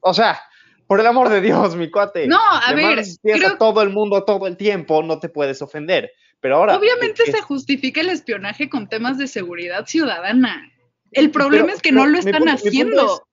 [0.00, 0.40] O sea,
[0.86, 2.28] por el amor de Dios, mi cuate.
[2.28, 3.00] No, a ver.
[3.00, 6.12] a todo el mundo todo el tiempo, no te puedes ofender.
[6.40, 6.76] Pero ahora.
[6.76, 10.70] Obviamente se justifica el espionaje con temas de seguridad ciudadana.
[11.10, 13.26] El problema es que no lo están haciendo.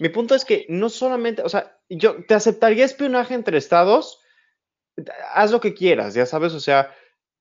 [0.00, 4.20] mi punto es que no solamente, o sea, yo te aceptaría espionaje entre estados
[5.34, 6.92] haz lo que quieras, ya sabes, o sea,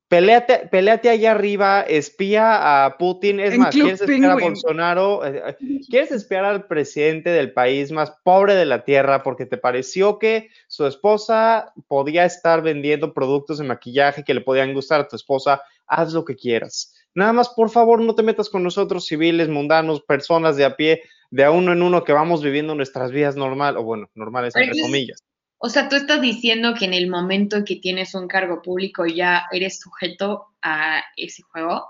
[0.07, 5.79] peleate, peleate allá arriba, espía a Putin, es más, quieres espiar a Bolsonaro, eh, eh,
[5.89, 10.49] quieres espiar al presidente del país más pobre de la tierra porque te pareció que
[10.67, 15.61] su esposa podía estar vendiendo productos de maquillaje que le podían gustar a tu esposa,
[15.87, 16.93] haz lo que quieras.
[17.13, 21.01] Nada más, por favor, no te metas con nosotros, civiles, mundanos, personas de a pie,
[21.31, 24.79] de a uno en uno que vamos viviendo nuestras vidas normal, o bueno, normales entre
[24.79, 25.23] comillas.
[25.59, 29.05] O sea, tú estás diciendo que en el momento en que tienes un cargo público
[29.05, 31.85] ya eres sujeto a ese juego.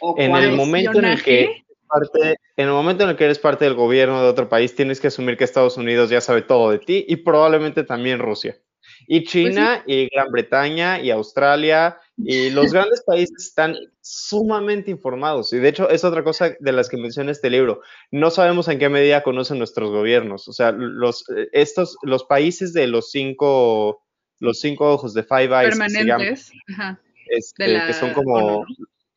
[0.00, 3.38] ¿O en el momento en el que parte, en el momento en el que eres
[3.38, 6.70] parte del gobierno de otro país, tienes que asumir que Estados Unidos ya sabe todo
[6.70, 8.58] de ti y probablemente también Rusia.
[9.10, 15.50] Y pues China y Gran Bretaña y Australia y los grandes países están sumamente informados.
[15.54, 17.80] Y de hecho es otra cosa de las que menciona este libro.
[18.10, 20.46] No sabemos en qué medida conocen nuestros gobiernos.
[20.46, 24.04] O sea, los, estos, los países de los cinco,
[24.40, 25.78] los cinco ojos de Five Eyes.
[25.78, 26.52] Permanentes.
[27.30, 28.66] Este, que son como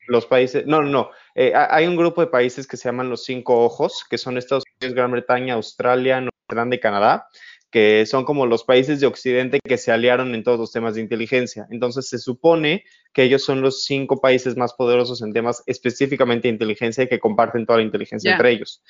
[0.07, 3.23] los países, no, no, no, eh, hay un grupo de países que se llaman los
[3.23, 7.27] cinco ojos, que son Estados Unidos, Gran Bretaña, Australia, Nueva Zelanda y Canadá
[7.71, 11.01] que son como los países de Occidente que se aliaron en todos los temas de
[11.01, 11.67] inteligencia.
[11.71, 16.53] Entonces se supone que ellos son los cinco países más poderosos en temas específicamente de
[16.53, 18.83] inteligencia y que comparten toda la inteligencia entre ellos.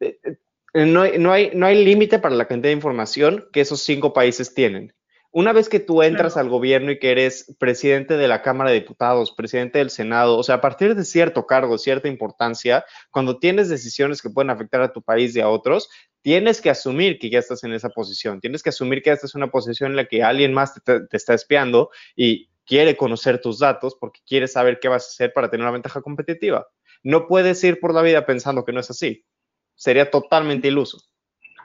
[0.00, 3.82] Eh, eh, no no hay, no hay límite para la cantidad de información que esos
[3.82, 4.92] cinco países tienen.
[5.32, 8.80] Una vez que tú entras al gobierno y que eres presidente de la Cámara de
[8.80, 13.68] Diputados, presidente del Senado, o sea, a partir de cierto cargo, cierta importancia, cuando tienes
[13.68, 15.88] decisiones que pueden afectar a tu país y a otros,
[16.22, 19.34] tienes que asumir que ya estás en esa posición, tienes que asumir que esta es
[19.34, 23.96] una posición en la que alguien más te, está espiando y quiere conocer tus datos
[23.98, 26.68] porque quiere saber qué vas a hacer para tener una ventaja competitiva.
[27.02, 29.24] No puedes ir por la vida pensando que no es así.
[29.74, 31.02] Sería totalmente iluso.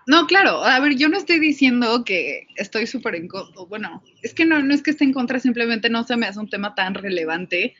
[0.07, 4.35] No, claro, a ver, yo no estoy diciendo que estoy súper en contra, bueno, es
[4.35, 6.75] que no, no es que esté en contra, simplemente no se me hace un tema
[6.75, 7.75] tan relevante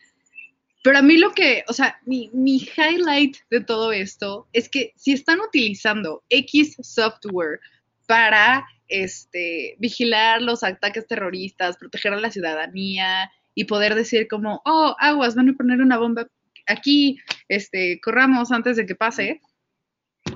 [0.85, 4.93] pero a mí lo que, o sea, mi, mi highlight de todo esto es que
[4.95, 7.59] si están utilizando X software
[8.05, 14.95] para este, vigilar los ataques terroristas, proteger a la ciudadanía y poder decir como, oh,
[14.99, 16.27] aguas, van a poner una bomba
[16.67, 17.17] aquí,
[17.49, 19.41] este, corramos antes de que pase.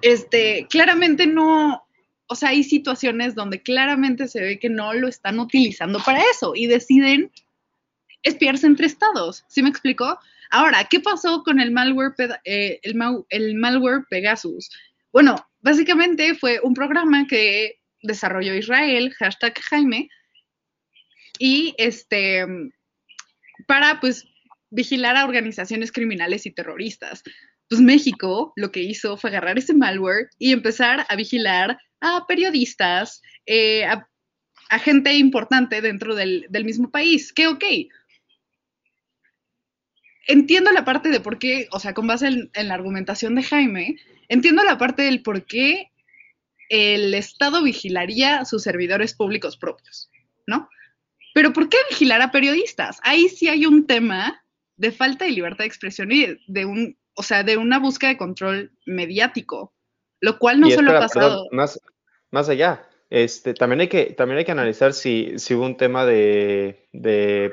[0.02, 1.84] Este, claramente no,
[2.26, 6.54] o sea, hay situaciones donde claramente se ve que no lo están utilizando para eso
[6.56, 7.32] y deciden
[8.24, 9.46] espiarse entre estados.
[9.48, 10.18] ¿Sí me explico?
[10.50, 14.70] Ahora, ¿qué pasó con el malware, eh, el, malware Pegasus?
[15.12, 20.10] Bueno, básicamente fue un programa que desarrolló Israel, hashtag Jaime,
[21.38, 22.46] y este,
[23.68, 24.26] para pues
[24.72, 27.24] vigilar a organizaciones criminales y terroristas.
[27.70, 33.22] Pues México lo que hizo fue agarrar ese malware y empezar a vigilar a periodistas,
[33.46, 34.08] eh, a,
[34.80, 37.34] gente importante dentro del, mismo país.
[37.34, 37.64] Que ok.
[40.32, 43.42] Entiendo la parte de por qué, o sea, con base en, en la argumentación de
[43.42, 43.96] Jaime,
[44.28, 45.92] entiendo la parte del por qué
[46.70, 50.12] el Estado vigilaría sus servidores públicos propios,
[50.46, 50.70] ¿no?
[51.34, 53.00] Pero ¿por qué vigilar a periodistas?
[53.04, 54.44] Ahí sí hay un tema
[54.78, 58.18] de falta de libertad de expresión y de un, o sea, de una búsqueda de
[58.18, 59.74] control mediático,
[60.22, 61.48] lo cual no solo ha pasado.
[61.52, 61.80] más,
[62.30, 66.06] más allá, este, también hay que, también hay que analizar si, si hubo un tema
[66.06, 66.88] de,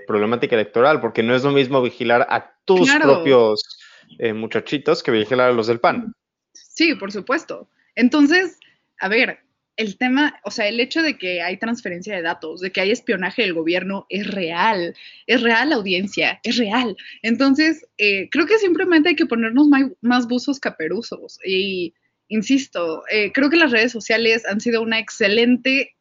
[0.07, 3.79] problemática electoral, porque no es lo mismo vigilar a tus propios
[4.19, 6.12] eh, muchachitos que vigilar a los del PAN.
[6.53, 7.69] Sí, por supuesto.
[7.95, 8.59] Entonces,
[9.01, 9.40] a ver,
[9.77, 12.90] el tema, o sea, el hecho de que hay transferencia de datos, de que hay
[12.90, 14.95] espionaje del gobierno, es real,
[15.27, 16.97] es real la audiencia, es real.
[17.23, 19.69] Entonces, eh, creo que simplemente hay que ponernos
[20.01, 21.38] más, buzos caperuzos.
[21.45, 21.95] Y,
[22.28, 25.96] insisto, eh, creo que las redes sociales han sido una excelente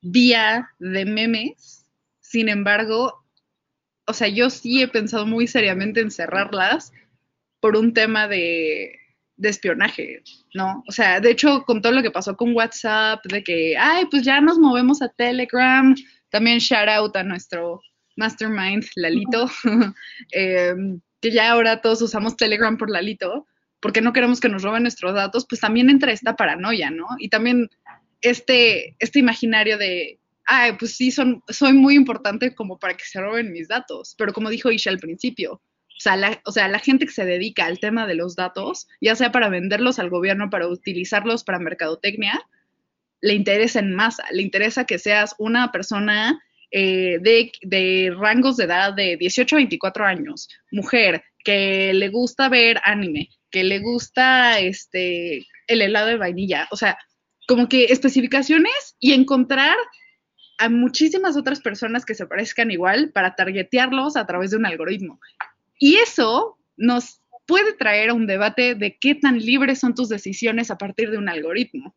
[0.00, 1.86] vía de memes.
[2.20, 3.24] Sin embargo,
[4.06, 6.92] o sea, yo sí he pensado muy seriamente en cerrarlas
[7.60, 8.98] por un tema de,
[9.36, 10.22] de espionaje,
[10.52, 10.84] ¿no?
[10.86, 14.22] O sea, de hecho, con todo lo que pasó con WhatsApp, de que, ay, pues
[14.22, 15.94] ya nos movemos a Telegram,
[16.28, 17.80] también shout out a nuestro
[18.16, 19.50] mastermind, Lalito,
[20.32, 23.46] em, que ya ahora todos usamos Telegram por Lalito,
[23.84, 27.06] porque no queremos que nos roben nuestros datos, pues también entra esta paranoia, ¿no?
[27.18, 27.68] Y también
[28.22, 33.20] este, este imaginario de, ay, pues sí, son, soy muy importante como para que se
[33.20, 36.78] roben mis datos, pero como dijo Isha al principio, o sea, la, o sea, la
[36.78, 40.48] gente que se dedica al tema de los datos, ya sea para venderlos al gobierno,
[40.48, 42.40] para utilizarlos para mercadotecnia,
[43.20, 48.64] le interesa en masa, le interesa que seas una persona eh, de, de, rangos de
[48.64, 54.58] edad de 18 a 24 años, mujer, que le gusta ver anime, que le gusta
[54.58, 56.98] este, el helado de vainilla, o sea,
[57.46, 59.76] como que especificaciones y encontrar
[60.58, 65.20] a muchísimas otras personas que se parezcan igual para targetearlos a través de un algoritmo.
[65.78, 70.70] Y eso nos puede traer a un debate de qué tan libres son tus decisiones
[70.70, 71.94] a partir de un algoritmo.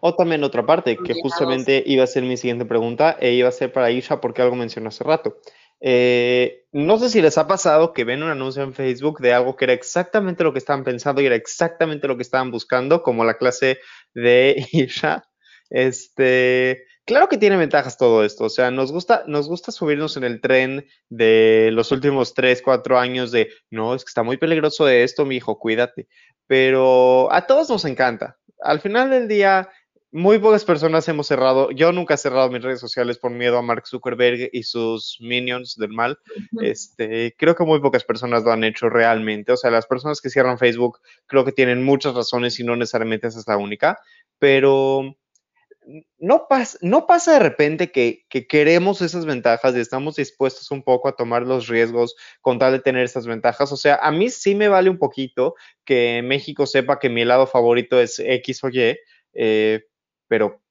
[0.00, 3.52] O también otra parte, que justamente iba a ser mi siguiente pregunta e iba a
[3.52, 5.38] ser para Isha porque algo mencionó hace rato.
[5.80, 9.56] Eh, no sé si les ha pasado que ven un anuncio en Facebook de algo
[9.56, 13.24] que era exactamente lo que estaban pensando y era exactamente lo que estaban buscando, como
[13.24, 13.78] la clase
[14.14, 15.24] de Isha.
[15.70, 20.24] Este, Claro que tiene ventajas todo esto, o sea, nos gusta, nos gusta subirnos en
[20.24, 24.86] el tren de los últimos 3, 4 años de, no, es que está muy peligroso
[24.86, 26.08] de esto, mi hijo, cuídate.
[26.46, 28.38] Pero a todos nos encanta.
[28.62, 29.68] Al final del día,
[30.14, 33.62] muy pocas personas hemos cerrado, yo nunca he cerrado mis redes sociales por miedo a
[33.62, 36.20] Mark Zuckerberg y sus minions del mal.
[36.62, 39.50] Este, creo que muy pocas personas lo han hecho realmente.
[39.50, 43.26] O sea, las personas que cierran Facebook creo que tienen muchas razones y no necesariamente
[43.26, 43.98] esa es la única,
[44.38, 45.16] pero
[46.18, 51.08] no, pasa, no pasa de repente que, queremos esas ventajas y estamos dispuestos un poco
[51.08, 53.72] a tomar los riesgos con tal de tener esas ventajas.
[53.72, 57.48] O sea, a mí sí me vale un poquito que México sepa que mi helado
[57.48, 58.96] favorito es X o Y,
[59.32, 59.84] eh,
[60.28, 60.62] pero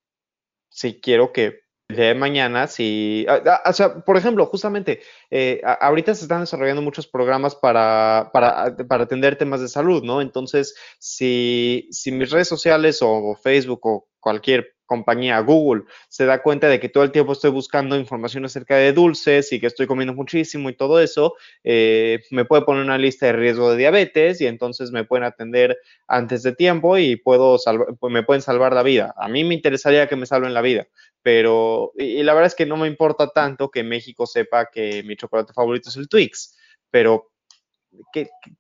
[0.70, 6.16] sí quiero que de mañana, si, ah, ah, o sea, por ejemplo, justamente, eh, ahorita
[6.16, 10.22] se están desarrollando muchos programas para, para, para, atender temas de salud, ¿no?
[10.22, 16.68] Entonces, si, si mis redes sociales o Facebook o cualquier compañía, Google, se da cuenta
[16.68, 20.14] de que todo el tiempo estoy buscando información acerca de dulces y que estoy comiendo
[20.14, 24.48] muchísimo y todo eso, eh, me puede poner una lista de riesgo de diabetes y
[24.48, 27.58] entonces me pueden atender antes de tiempo y puedo
[28.00, 29.14] pues me pueden salvar la vida.
[29.18, 30.88] A mí me interesaría que me salven la vida,
[31.22, 35.04] pero y, y la verdad es que no me importa tanto que México sepa que
[35.04, 36.58] mi chocolate favorito es el Twix,
[36.92, 37.33] pero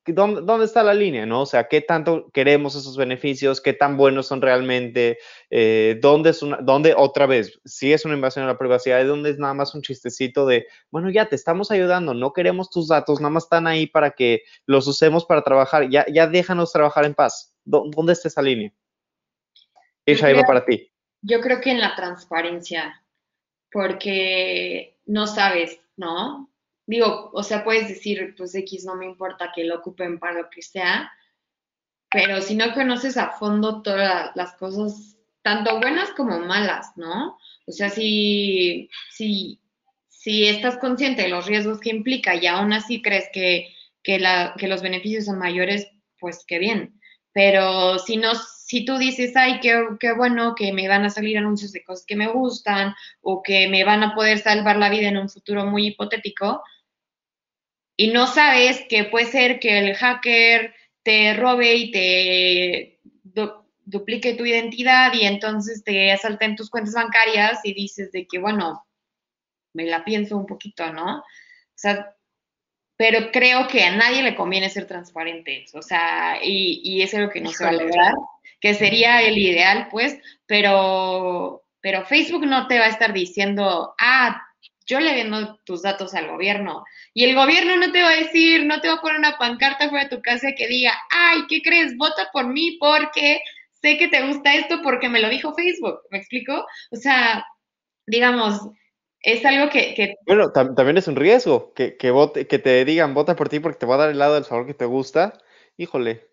[0.05, 1.41] dónde, está la línea, ¿no?
[1.41, 3.61] O sea, ¿qué tanto queremos esos beneficios?
[3.61, 5.17] ¿Qué tan buenos son realmente?
[5.49, 9.05] Eh, ¿dónde, es una, ¿Dónde, otra vez, si es una invasión a la privacidad, ¿de
[9.05, 12.87] dónde es nada más un chistecito de, bueno, ya te estamos ayudando, no queremos tus
[12.87, 17.05] datos, nada más están ahí para que los usemos para trabajar, ya, ya déjanos trabajar
[17.05, 17.55] en paz.
[17.65, 18.73] ¿Dónde está esa línea?
[20.05, 20.91] Ella iba para ti.
[21.21, 23.01] Yo creo que en la transparencia,
[23.71, 26.52] porque no sabes, ¿no?
[26.85, 30.49] Digo, o sea, puedes decir, pues X no me importa que lo ocupen para lo
[30.49, 31.11] que sea,
[32.09, 37.37] pero si no conoces a fondo todas las cosas, tanto buenas como malas, ¿no?
[37.65, 39.59] O sea, si, si,
[40.09, 43.73] si estás consciente de los riesgos que implica y aún así crees que,
[44.03, 45.87] que, la, que los beneficios son mayores,
[46.19, 46.99] pues qué bien.
[47.33, 48.33] pero si no,
[48.73, 52.07] si tú dices, ay, qué, qué bueno que me van a salir anuncios de cosas
[52.07, 55.63] que me gustan o que me van a poder salvar la vida en un futuro
[55.67, 56.63] muy hipotético,
[57.95, 62.99] y no sabes que puede ser que el hacker te robe y te
[63.85, 68.87] duplique tu identidad y entonces te asalten tus cuentas bancarias y dices de que, bueno,
[69.75, 71.19] me la pienso un poquito, ¿no?
[71.19, 71.23] O
[71.75, 72.15] sea,
[72.97, 77.29] pero creo que a nadie le conviene ser transparente, o sea, y, y es algo
[77.29, 78.13] que no se va a lograr,
[78.63, 84.41] que sería el ideal, pues, pero, pero Facebook no te va a estar diciendo, ah,
[84.85, 86.85] yo le vendo tus datos al gobierno.
[87.13, 89.89] Y el gobierno no te va a decir, no te va a poner una pancarta
[89.89, 91.97] fuera de tu casa que diga, ay, ¿qué crees?
[91.97, 93.41] Vota por mí porque
[93.81, 95.99] sé que te gusta esto porque me lo dijo Facebook.
[96.09, 96.65] ¿Me explico?
[96.91, 97.45] O sea,
[98.07, 98.61] digamos,
[99.19, 100.15] es algo que...
[100.25, 103.79] Bueno, también es un riesgo, que, que, vote, que te digan, vota por ti porque
[103.79, 105.33] te va a dar el lado del sabor que te gusta.
[105.75, 106.32] Híjole,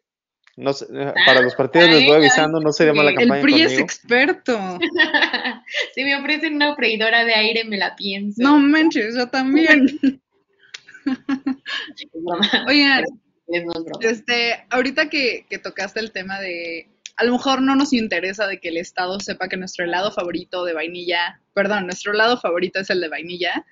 [0.60, 3.36] no sé, eh, para los partidos les voy avisando, no sería mala campaña.
[3.36, 4.78] El PRI es experto.
[5.94, 8.42] si me ofrecen una freidora de aire, me la pienso.
[8.42, 10.20] No manches, yo también.
[12.68, 13.04] Oigan,
[14.00, 18.60] este, ahorita que, que tocaste el tema de, a lo mejor no nos interesa de
[18.60, 22.90] que el Estado sepa que nuestro helado favorito de vainilla, perdón, nuestro helado favorito es
[22.90, 23.64] el de vainilla,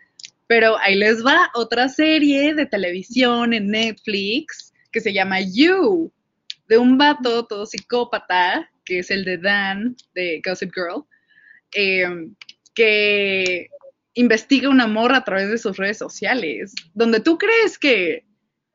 [0.46, 6.10] pero ahí les va otra serie de televisión en Netflix que se llama You
[6.68, 11.04] de un vato todo psicópata, que es el de Dan, de Gossip Girl,
[11.72, 12.34] em,
[12.74, 13.68] que
[14.14, 18.24] investiga un amor a través de sus redes sociales, donde tú crees que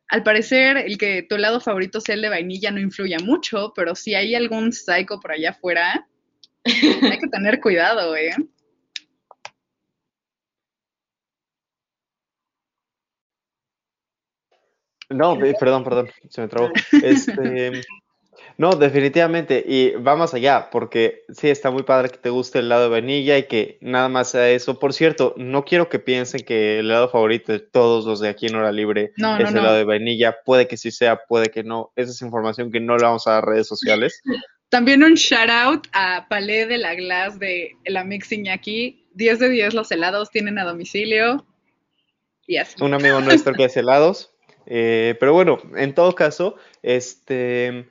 [0.10, 3.96] al parecer el que tu lado favorito sea el de vainilla no influye mucho, pero
[3.96, 6.08] si hay algún psycho por allá afuera,
[6.66, 8.32] hay que tener cuidado, ¿eh?
[15.14, 16.70] No, perdón, perdón, se me trabó.
[17.04, 17.84] Este,
[18.58, 22.84] no, definitivamente, y vamos allá, porque sí, está muy padre que te guste el lado
[22.84, 24.78] de vainilla y que nada más sea eso.
[24.78, 28.46] Por cierto, no quiero que piensen que el lado favorito de todos los de aquí
[28.46, 30.36] en Hora Libre es el lado de vainilla.
[30.46, 31.92] Puede que sí sea, puede que no.
[31.96, 34.22] Esa es información que no la vamos a dar a redes sociales.
[34.70, 39.06] También un shout out a Palé de la Glass de la Mixing aquí.
[39.14, 41.46] 10 de 10 los helados tienen a domicilio.
[42.48, 42.76] Y así.
[42.82, 44.33] Un amigo nuestro que hace helados.
[44.66, 47.90] Eh, pero bueno, en todo caso, este,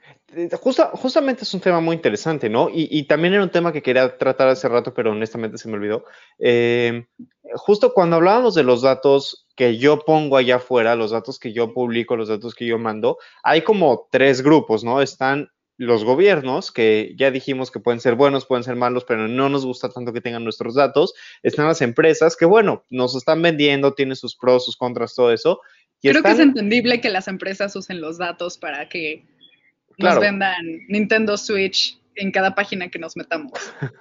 [0.60, 2.68] justamente es un tema muy interesante, ¿no?
[2.72, 6.04] Y, también era un tema que quería tratar hace rato, pero honestamente se me olvidó.
[6.38, 7.06] Eh,
[7.54, 11.74] justo cuando hablábamos de los datos que yo pongo allá afuera, los datos que yo
[11.74, 15.02] publico, los datos que yo mando, hay como tres grupos, ¿no?
[15.02, 19.48] Están los gobiernos, que ya dijimos que pueden ser buenos, pueden ser malos, pero no
[19.48, 21.12] nos gusta tanto que tengan nuestros datos.
[21.42, 25.60] Están las empresas que, bueno, nos están vendiendo, tienen sus pros, sus contras, todo eso.
[26.03, 29.24] Creo que es entendible que las empresas usen los datos para que
[29.98, 33.53] nos vendan Nintendo Switch en cada página que nos metamos.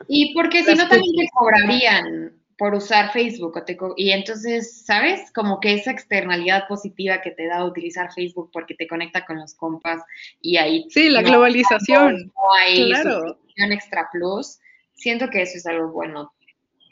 [0.07, 3.53] Y porque si no también te cobrarían por usar Facebook
[3.97, 5.31] y entonces, ¿sabes?
[5.33, 9.55] Como que esa externalidad positiva que te da utilizar Facebook porque te conecta con los
[9.55, 10.03] compas
[10.41, 10.85] y ahí...
[10.89, 12.31] Sí, la globalización.
[12.59, 13.39] hay claro.
[13.57, 14.59] extra plus.
[14.93, 16.31] Siento que eso es algo bueno.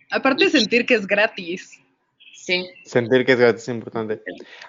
[0.09, 1.79] Aparte de sentir que es gratis.
[2.83, 4.21] Sentir que es gratis es importante.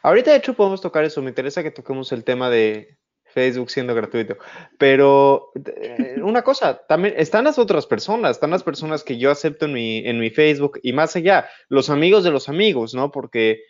[0.03, 1.23] Ahorita, de hecho, podemos tocar eso.
[1.23, 2.99] Me interesa que toquemos el tema de
[3.33, 4.37] Facebook siendo gratuito.
[4.79, 9.67] Pero eh, una cosa, también están las otras personas, están las personas que yo acepto
[9.67, 13.11] en mi, en mi Facebook y más allá, los amigos de los amigos, ¿no?
[13.11, 13.63] Porque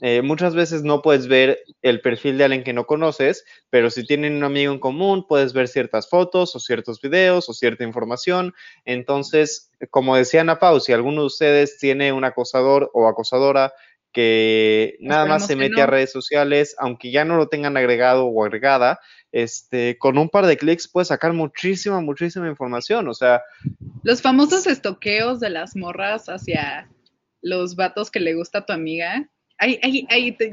[0.00, 4.04] eh, muchas veces no puedes ver el perfil de alguien que no conoces, pero si
[4.04, 8.54] tienen un amigo en común, puedes ver ciertas fotos o ciertos videos o cierta información.
[8.84, 13.72] Entonces, como decía Ana Pau, si alguno de ustedes tiene un acosador o acosadora
[14.12, 18.44] que nada más se mete a redes sociales, aunque ya no lo tengan agregado o
[18.44, 19.00] agregada,
[19.32, 23.08] este, con un par de clics puedes sacar muchísima, muchísima información.
[23.08, 23.42] O sea.
[24.02, 26.88] Los famosos estoqueos de las morras hacia
[27.42, 29.28] los vatos que le gusta a tu amiga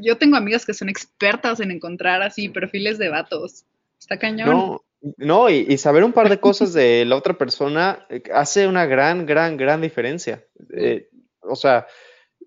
[0.01, 3.65] yo tengo amigas que son expertas en encontrar así perfiles de vatos.
[3.99, 4.49] Está cañón.
[4.49, 4.85] No,
[5.17, 9.25] no y, saber un par de cosas de la otra persona eh, hace una gran,
[9.25, 10.45] gran, gran diferencia.
[10.75, 11.09] Eh,
[11.41, 11.87] o sea,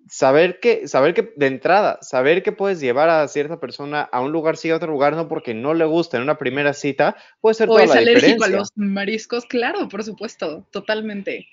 [0.09, 4.33] saber que, saber que de entrada, saber que puedes llevar a cierta persona a un
[4.33, 7.55] lugar sí a otro lugar no porque no le gusta en una primera cita, puede
[7.55, 11.47] ser o toda es alérgico a los mariscos, claro, por supuesto, totalmente.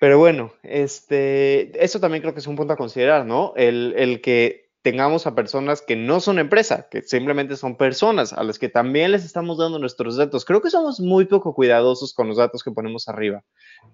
[0.00, 3.54] Pero bueno, este, eso también creo que es un punto a considerar, ¿no?
[3.56, 8.42] El, el, que tengamos a personas que no son empresa, que simplemente son personas a
[8.44, 10.44] las que también les estamos dando nuestros datos.
[10.44, 13.42] Creo que somos muy poco cuidadosos con los datos que ponemos arriba.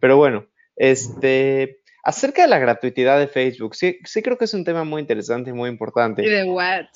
[0.00, 0.46] Pero bueno,
[0.76, 5.00] este, acerca de la gratuidad de Facebook, sí, sí creo que es un tema muy
[5.00, 6.24] interesante y muy importante.
[6.24, 6.90] Y de WhatsApp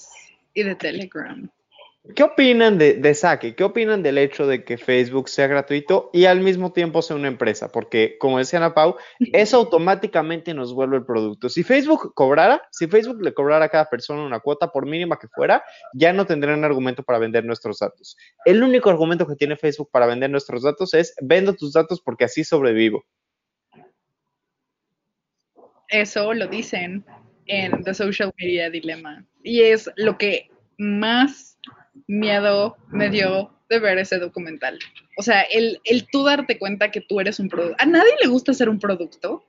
[0.52, 1.48] y de Telegram.
[2.14, 3.54] ¿Qué opinan de, de Saque?
[3.54, 7.28] ¿Qué opinan del hecho de que Facebook sea gratuito y al mismo tiempo sea una
[7.28, 7.72] empresa?
[7.72, 8.96] Porque, como decía Ana Pau,
[9.32, 11.48] eso automáticamente nos vuelve el producto.
[11.48, 15.28] Si Facebook cobrara, si Facebook le cobrara a cada persona una cuota, por mínima que
[15.28, 18.16] fuera, ya no tendrían argumento para vender nuestros datos.
[18.44, 22.24] El único argumento que tiene Facebook para vender nuestros datos es vendo tus datos porque
[22.24, 23.04] así sobrevivo.
[25.88, 27.04] Eso lo dicen
[27.46, 29.24] en The Social Media Dilemma.
[29.42, 31.55] Y es lo que más
[32.06, 34.78] miedo me dio de ver ese documental.
[35.16, 37.76] O sea, el, el tú darte cuenta que tú eres un producto.
[37.78, 39.44] A nadie le gusta ser un producto.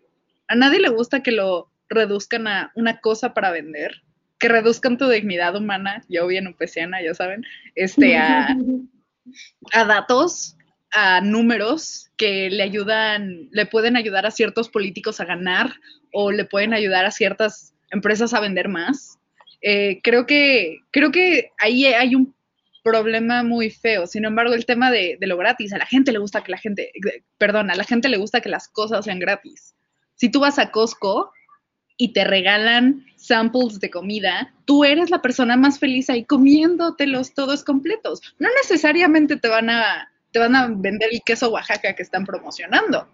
[0.47, 4.01] A nadie le gusta que lo reduzcan a una cosa para vender.
[4.39, 7.43] Que reduzcan tu dignidad humana, yo bien upesiana, ya saben,
[7.73, 8.55] este, a,
[9.73, 10.55] a datos,
[10.91, 15.73] a números que le ayudan, le pueden ayudar a ciertos políticos a ganar
[16.13, 19.17] o le pueden ayudar a ciertas empresas a vender más.
[19.61, 22.33] Eh, creo que creo que ahí hay un
[22.87, 24.07] problema muy feo.
[24.07, 26.91] Sin embargo, el tema de, lo gratis, a la gente le gusta que la gente,
[27.37, 29.75] perdón, a la gente le gusta que las cosas sean gratis.
[30.15, 31.31] Si tú vas a Costco
[31.97, 37.65] y te regalan samples de comida, tú eres la persona más feliz ahí comiéndotelos todos
[37.65, 38.21] completos.
[38.39, 43.13] No necesariamente te van a, te van a vender el queso Oaxaca que están promocionando,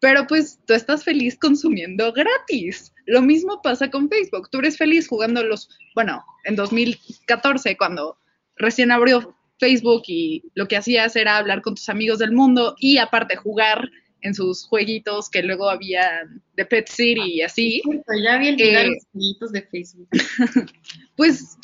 [0.00, 2.94] pero pues tú estás feliz consumiendo gratis.
[3.04, 4.48] Lo mismo pasa con Facebook.
[4.50, 8.16] Tú eres feliz jugando los, bueno, en 2014 cuando
[8.60, 12.98] recién abrió Facebook y lo que hacías era hablar con tus amigos del mundo y
[12.98, 13.90] aparte jugar
[14.22, 16.22] en sus jueguitos que luego había
[16.54, 17.82] de Pet City y así.
[18.22, 20.08] ya eh, los jueguitos de Facebook.
[21.16, 21.56] pues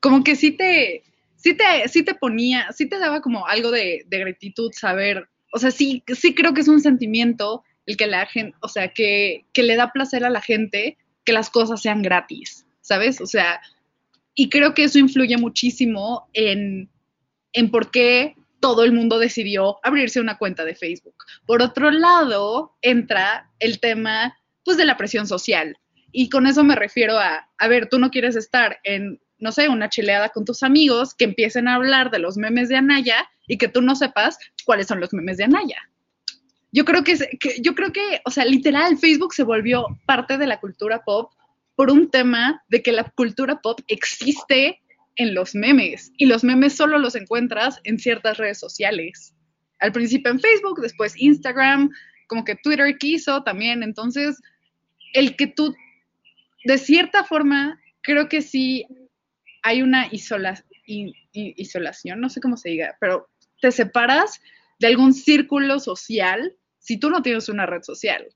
[0.00, 1.02] como que sí te,
[1.36, 5.58] sí te, sí te ponía, sí te daba como algo de, de gratitud saber, o
[5.58, 9.44] sea, sí, sí creo que es un sentimiento el que la gente, o sea, que,
[9.52, 13.20] que le da placer a la gente que las cosas sean gratis, ¿sabes?
[13.20, 13.60] O sea,
[14.34, 16.90] y creo que eso influye muchísimo en,
[17.52, 21.16] en por qué todo el mundo decidió abrirse una cuenta de Facebook.
[21.46, 25.76] Por otro lado, entra el tema pues de la presión social.
[26.12, 29.68] Y con eso me refiero a, a ver, tú no quieres estar en, no sé,
[29.68, 33.58] una chileada con tus amigos que empiecen a hablar de los memes de Anaya y
[33.58, 35.78] que tú no sepas cuáles son los memes de Anaya.
[36.72, 40.46] Yo creo que, que yo creo que, o sea, literal, Facebook se volvió parte de
[40.46, 41.30] la cultura pop
[41.76, 44.80] por un tema de que la cultura pop existe
[45.16, 49.34] en los memes y los memes solo los encuentras en ciertas redes sociales.
[49.80, 51.90] Al principio en Facebook, después Instagram,
[52.26, 53.82] como que Twitter quiso también.
[53.82, 54.40] Entonces,
[55.12, 55.74] el que tú,
[56.64, 58.86] de cierta forma, creo que sí
[59.62, 63.28] hay una isolación, no sé cómo se diga, pero
[63.60, 64.40] te separas
[64.78, 68.26] de algún círculo social si tú no tienes una red social.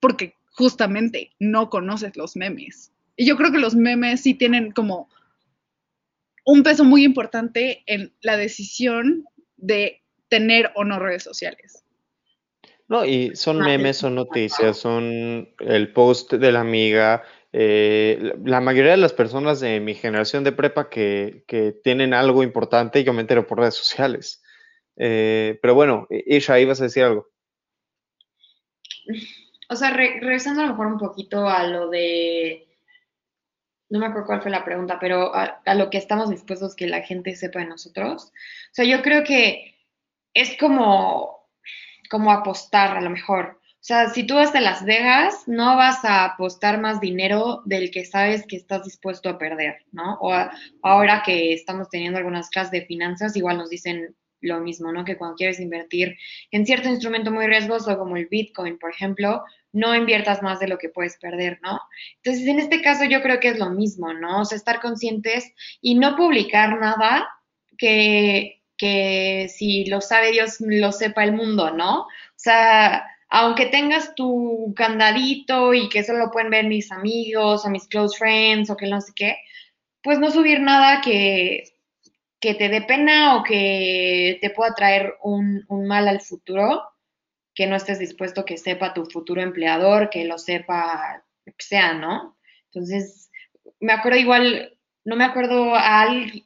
[0.00, 2.92] Porque justamente no conoces los memes.
[3.16, 5.08] Y yo creo que los memes sí tienen como
[6.44, 9.24] un peso muy importante en la decisión
[9.56, 11.84] de tener o no redes sociales.
[12.88, 17.24] No, y son memes, son noticias, son el post de la amiga.
[17.52, 21.44] Eh, la mayoría de las personas de mi generación de prepa que,
[21.82, 24.42] tienen algo importante, yo me entero por redes sociales.
[24.96, 27.28] Eh, pero bueno, Isha, ibas a decir algo
[29.68, 32.66] o sea, regresando a lo mejor un poquito a lo de,
[33.88, 37.02] no me acuerdo cuál fue la pregunta, pero a, lo que estamos dispuestos que la
[37.02, 38.26] gente sepa de nosotros.
[38.26, 39.76] O sea, yo creo que
[40.34, 41.48] es como,
[42.10, 43.60] como apostar a lo mejor.
[43.62, 47.92] O sea, si tú vas a Las Vegas, no vas a apostar más dinero del
[47.92, 50.18] que sabes que estás dispuesto a perder, ¿no?
[50.20, 50.34] O
[50.82, 55.04] ahora que estamos teniendo algunas clases de finanzas, igual nos dicen lo mismo, ¿no?
[55.04, 56.16] Que cuando quieres invertir
[56.50, 60.78] en cierto instrumento muy riesgoso como el Bitcoin, por ejemplo, no inviertas más de lo
[60.78, 61.80] que puedes perder, ¿no?
[62.22, 64.40] Entonces, en este caso yo creo que es lo mismo, ¿no?
[64.40, 67.28] O sea, estar conscientes y no publicar nada
[67.76, 72.02] que, que si lo sabe Dios, lo sepa el mundo, ¿no?
[72.02, 77.70] O sea, aunque tengas tu candadito y que eso lo pueden ver mis amigos o
[77.70, 79.36] mis close friends o que no sé qué,
[80.02, 81.64] pues no subir nada que
[82.40, 86.82] que te dé pena o que te pueda traer un, mal al futuro,
[87.54, 92.38] que no estés dispuesto que sepa tu futuro empleador, que lo sepa, que sea, ¿no?
[92.66, 93.30] Entonces,
[93.80, 96.44] me acuerdo igual, no me acuerdo a alguien,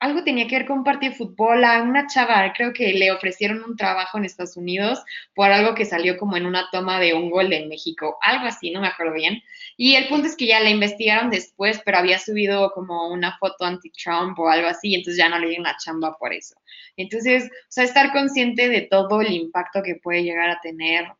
[0.00, 3.12] algo tenía que ver con un partido de fútbol a una chava, creo que le
[3.12, 7.12] ofrecieron un trabajo en Estados Unidos por algo que salió como en una toma de
[7.12, 9.42] un gol en México, algo así, no me acuerdo bien.
[9.76, 13.64] Y el punto es que ya la investigaron después, pero había subido como una foto
[13.66, 16.54] anti-Trump o algo así, entonces ya no le dieron la chamba por eso.
[16.96, 21.12] Entonces, o sea, estar consciente de todo el impacto que puede llegar a tener.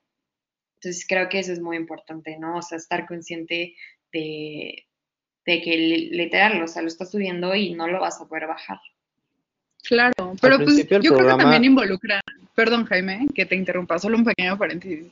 [0.76, 2.56] Entonces, creo que eso es muy importante, ¿no?
[2.56, 3.74] O sea, estar consciente
[4.12, 4.86] de,
[5.51, 8.78] de que literal, o sea, lo estás subiendo y no lo vas a poder bajar.
[9.82, 12.20] Claro, pero pues yo creo que también involucra,
[12.55, 15.07] perdón Jaime, que te interrumpa, solo un pequeño paréntesis.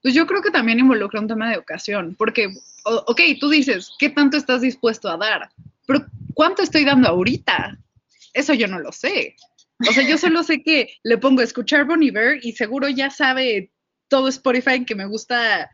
[0.00, 2.52] Pues yo creo que también involucra un tema de ocasión, porque,
[2.84, 5.50] ok, tú dices, ¿qué tanto estás dispuesto a dar?
[5.86, 7.78] Pero ¿cuánto estoy dando ahorita?
[8.32, 9.36] Eso yo no lo sé.
[9.88, 13.10] O sea, yo solo sé que le pongo a escuchar Bon Iver y seguro ya
[13.10, 13.72] sabe
[14.08, 15.70] todo Spotify que me gusta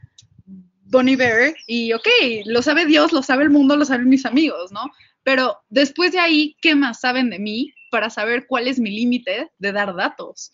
[0.91, 2.07] Bon Iver y ok,
[2.47, 4.91] lo sabe Dios, lo sabe el mundo, lo saben mis amigos, ¿no?
[5.23, 9.51] Pero después de ahí, ¿qué más saben de mí para saber cuál es mi límite
[9.59, 10.53] de dar datos?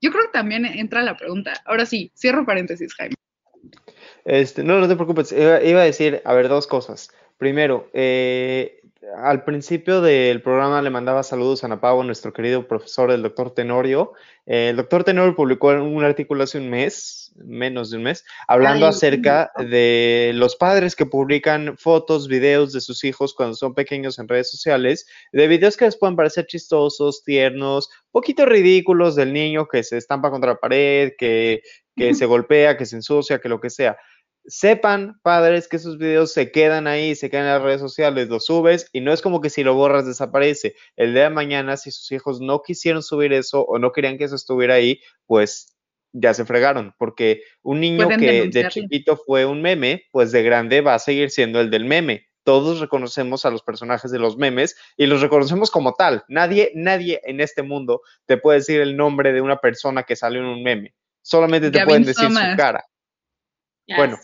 [0.00, 1.54] Yo creo que también entra la pregunta.
[1.64, 3.14] Ahora sí, cierro paréntesis, Jaime.
[4.24, 5.32] Este, no, no te preocupes.
[5.32, 7.10] Iba, a decir, a ver, dos cosas.
[7.38, 8.79] Primero, eh,
[9.16, 14.12] al principio del programa le mandaba saludos a nuestro querido profesor, el doctor Tenorio.
[14.44, 19.52] el doctor Tenorio publicó un artículo hace un mes, menos de un mes, hablando acerca
[19.56, 24.50] de los padres que publican fotos, videos de sus hijos cuando son pequeños en redes
[24.50, 29.96] sociales, de videos que les pueden parecer chistosos, tiernos, poquito ridículos del niño que se
[29.96, 31.62] estampa contra la pared, que,
[31.96, 33.96] que se golpea, que se ensucia, que lo que sea
[34.46, 38.46] sepan, padres, que esos videos se quedan ahí, se quedan en las redes sociales, los
[38.46, 40.74] subes y no es como que si lo borras desaparece.
[40.96, 44.24] El día de mañana, si sus hijos no quisieron subir eso o no querían que
[44.24, 45.76] eso estuviera ahí, pues
[46.12, 50.80] ya se fregaron, porque un niño que de chiquito fue un meme, pues de grande
[50.80, 52.26] va a seguir siendo el del meme.
[52.42, 56.24] Todos reconocemos a los personajes de los memes y los reconocemos como tal.
[56.26, 60.40] Nadie, nadie en este mundo te puede decir el nombre de una persona que salió
[60.40, 60.94] en un meme.
[61.22, 62.89] Solamente te pueden decir su cara
[63.96, 64.18] bueno,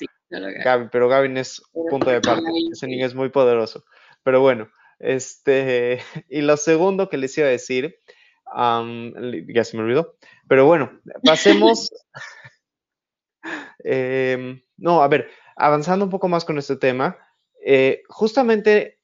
[0.91, 2.51] pero Gavin es punto de parte.
[2.73, 3.85] Ese niño es muy poderoso.
[4.23, 7.99] Pero bueno, este, y lo segundo que les iba a decir,
[8.47, 10.17] ya se me olvidó,
[10.49, 11.91] pero bueno, pasemos.
[13.89, 17.17] Em, no, a ver, avanzando un poco más con este tema,
[17.65, 18.99] eh, justamente,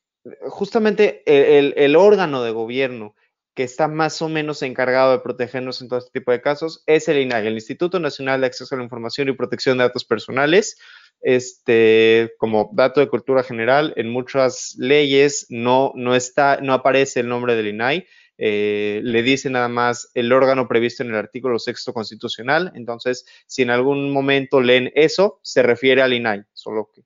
[0.48, 3.14] justamente el, órgano de gobierno
[3.54, 7.08] que está más o menos encargado de protegernos en todo este tipo de casos es
[7.08, 10.78] el INAI, el Instituto Nacional de Acceso a la Información y Protección de Datos Personales.
[11.20, 17.28] Este, como dato de cultura general, en muchas leyes no, no, está, no aparece el
[17.28, 18.06] nombre del INAI,
[18.38, 22.72] eh, le dice nada más el órgano previsto en el artículo sexto constitucional.
[22.74, 27.02] Entonces, si en algún momento leen eso, se refiere al INAI, solo que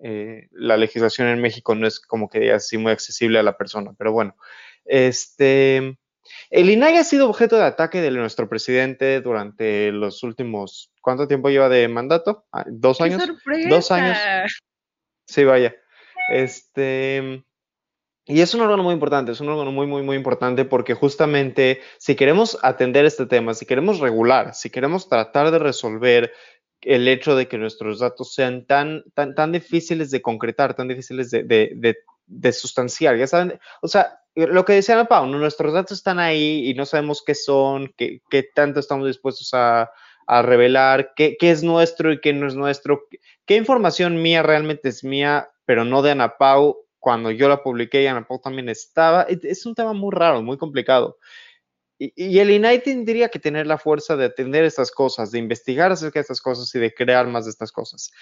[0.00, 3.94] eh, la legislación en México no es como que así muy accesible a la persona,
[3.96, 4.34] pero bueno.
[4.88, 5.98] Este,
[6.50, 11.50] el INAI ha sido objeto de ataque de nuestro presidente durante los últimos, ¿cuánto tiempo
[11.50, 12.46] lleva de mandato?
[12.52, 13.22] Ah, ¿Dos años?
[13.68, 14.18] Dos años.
[15.26, 15.76] Sí, vaya.
[16.30, 17.44] Este,
[18.26, 21.80] y es un órgano muy importante, es un órgano muy, muy, muy importante porque justamente
[21.98, 26.32] si queremos atender este tema, si queremos regular, si queremos tratar de resolver
[26.82, 31.30] el hecho de que nuestros datos sean tan, tan, tan difíciles de concretar, tan difíciles
[31.30, 36.18] de, de, de sustanciar, ya saben, o sea, lo que decía Pau, nuestros datos están
[36.18, 38.20] ahí y no sabemos qué son, qué,
[38.54, 39.90] tanto estamos dispuestos a,
[40.42, 43.06] revelar, qué, qué, es nuestro y qué no es nuestro,
[43.46, 48.02] qué información mía realmente es mía, pero no de Ana Pau cuando yo la publiqué
[48.02, 49.22] y Ana Pau también estaba.
[49.22, 51.18] Es un tema muy raro, muy complicado.
[51.98, 55.90] Y, y, el INAI tendría que tener la fuerza de atender estas cosas, de investigar
[55.90, 58.12] acerca de estas cosas y de crear más de estas cosas.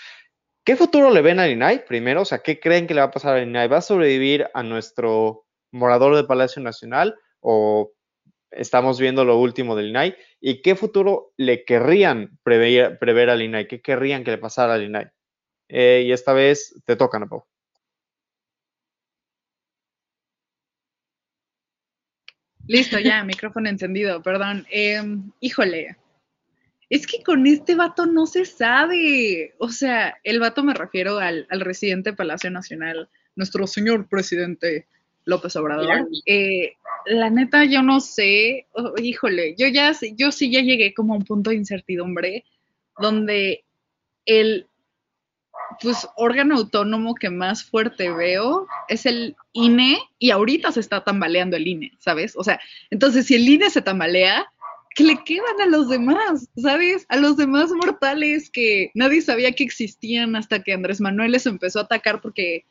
[0.65, 2.23] ¿Qué futuro le ven al INAI primero?
[2.23, 3.69] O sea, ¿qué creen que le va a pasar al INAI?
[3.69, 5.46] ¿Va a sobrevivir a nuestro
[5.77, 7.93] morador del Palacio Nacional o
[8.51, 10.17] estamos viendo lo último del INAI?
[10.41, 13.69] ¿Y qué futuro le querrían prever, prever al INAI?
[13.69, 15.09] ¿Qué querrían que le pasara al INAI?
[15.69, 17.47] Eh, y esta vez te toca, Napo.
[22.69, 24.67] Listo, ya, micrófono encendido, perdón.
[24.71, 25.97] Em, híjole,
[26.91, 29.55] es que con este vato no se sabe.
[29.59, 34.89] O sea, el vato me refiero al, al residente Palacio Nacional, nuestro señor presidente
[35.27, 36.09] López Obrador.
[36.25, 36.73] Eh,
[37.05, 38.67] la neta, yo no sé,
[39.03, 42.45] híjole, yo ya yo sí ya llegué como a un punto de incertidumbre
[42.99, 43.65] donde
[44.25, 44.67] el
[45.83, 51.57] pues órgano autónomo que más fuerte veo es el INE y ahorita se está tambaleando
[51.57, 52.35] el INE, ¿sabes?
[52.37, 52.61] O sea,
[52.91, 54.47] entonces si el INE se tambalea,
[54.95, 57.05] que le quedan a los demás, ¿sabes?
[57.11, 61.81] A los demás mortales que nadie sabía que existían hasta que Andrés Manuel les empezó
[61.81, 62.65] a atacar porque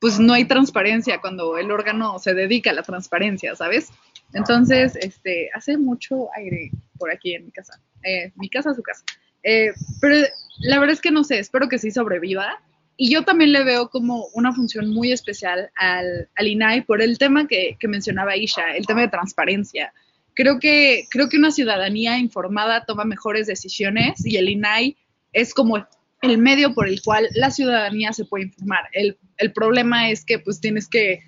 [0.00, 3.90] pues no hay transparencia cuando el órgano se dedica a la transparencia, ¿sabes?
[4.32, 7.80] Entonces, este, hace mucho aire por aquí en mi casa.
[8.02, 9.04] Eh, mi casa, su casa.
[9.42, 10.26] Eh, pero
[10.60, 12.62] la verdad es que no sé, espero que sí sobreviva.
[12.96, 17.18] Y yo también le veo como una función muy especial al, al INAI por el
[17.18, 19.92] tema que, que mencionaba Isha, el tema de transparencia
[20.34, 24.96] creo que, creo que una ciudadanía informada toma mejores decisiones y el INAI
[25.32, 25.86] es como
[26.22, 28.88] el medio por el cual la ciudadanía se puede informar.
[28.92, 31.20] El, el problema es que pues tienes que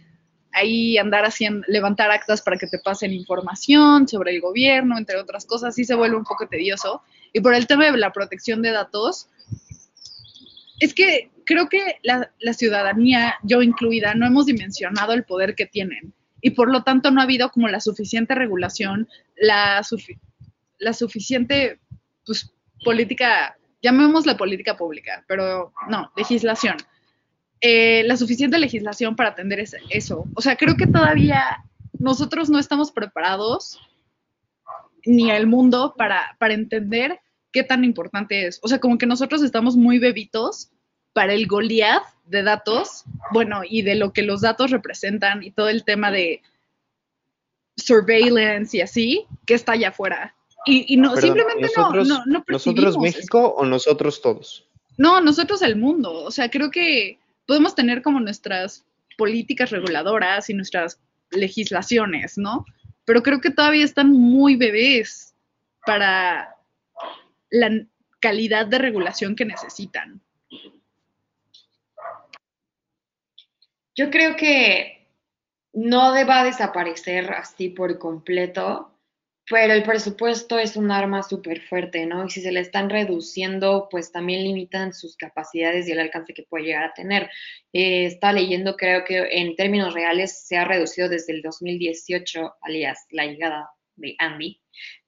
[0.52, 5.46] ahí andar haciendo, levantar actas para que te pasen información sobre el gobierno, entre otras
[5.46, 7.02] cosas, sí se vuelve un poco tedioso.
[7.32, 9.28] Y por el tema de la protección de datos,
[10.80, 16.12] es que creo que la, ciudadanía, yo incluida, no hemos dimensionado el poder que tienen.
[16.40, 19.80] Y por lo tanto no ha habido como la suficiente regulación, la,
[20.78, 21.78] la suficiente
[22.26, 22.52] pues,
[22.84, 26.76] política, llamémosla política pública, pero no, legislación
[27.64, 30.24] eh, la suficiente legislación para atender eso.
[30.34, 31.64] O sea, creo que todavía
[31.96, 33.80] nosotros no estamos preparados,
[35.06, 37.20] ni el mundo, para, para entender
[37.52, 38.58] qué tan importante es.
[38.64, 40.72] O sea, como que nosotros estamos muy bebitos
[41.12, 45.68] para el Goliath de datos, bueno, y de lo que los datos representan y todo
[45.68, 46.42] el tema de
[47.76, 50.34] surveillance y así, que está allá afuera.
[50.64, 54.68] Y, no, simplemente no, no, no ¿Nosotros México o nosotros todos?
[54.96, 56.12] No, nosotros el mundo.
[56.12, 58.84] O sea, creo que podemos tener como nuestras
[59.18, 61.00] políticas reguladoras y nuestras
[61.30, 62.64] legislaciones, ¿no?
[63.04, 65.34] Pero creo que todavía están muy bebés
[65.84, 66.56] para
[67.50, 67.84] la
[68.20, 70.20] calidad de regulación que necesitan.
[73.94, 75.08] Yo creo que
[75.72, 78.91] no deba desaparecer así por completo,
[79.48, 82.24] pero el presupuesto es un arma súper fuerte, ¿no?
[82.24, 86.44] Y si se le están reduciendo, pues también limitan sus capacidades y el alcance que
[86.44, 87.28] puede llegar a tener.
[87.72, 93.06] Eh, está leyendo, creo que en términos reales se ha reducido desde el 2018, alias
[93.10, 94.60] la llegada de Andy,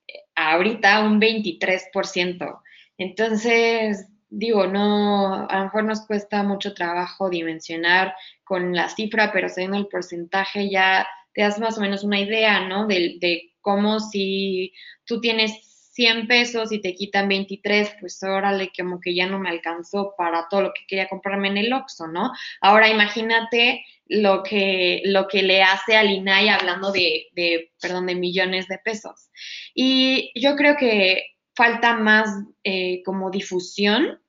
[0.09, 2.61] eh, ahorita un 23%.
[2.99, 9.49] Entonces, digo, no, a lo mejor nos cuesta mucho trabajo dimensionar con la cifra, pero
[9.49, 12.87] sabiendo el porcentaje ya te das más o menos una idea, ¿no?
[12.87, 14.75] De como si
[15.07, 19.49] tú tienes 100 pesos y te quitan 23, pues órale, como que ya no me
[19.49, 22.31] alcanzó para todo lo que quería comprarme en el Oxxo, ¿no?
[22.61, 28.17] Ahora imagínate lo que, lo que le hace al INAI hablando de, de, perdón, de
[28.17, 29.31] millones de pesos.
[29.73, 32.29] Y yo creo que falta más
[32.65, 34.21] eh, como difusión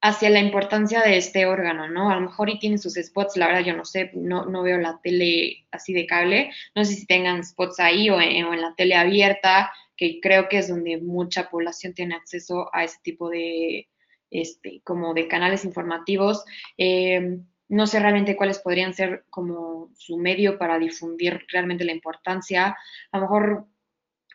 [0.00, 2.10] hacia la importancia de este órgano, ¿no?
[2.10, 4.78] A lo mejor y tienen sus spots, la verdad yo no sé, no, no veo
[4.78, 8.94] la tele así de cable, no sé si tengan spots ahí o en, la tele
[8.94, 13.88] abierta, que creo que es donde mucha población tiene acceso a ese tipo de,
[14.30, 16.44] este, como de canales informativos.
[16.76, 22.76] Em, no sé realmente cuáles podrían ser como su medio para difundir realmente la importancia.
[23.10, 23.66] A lo mejor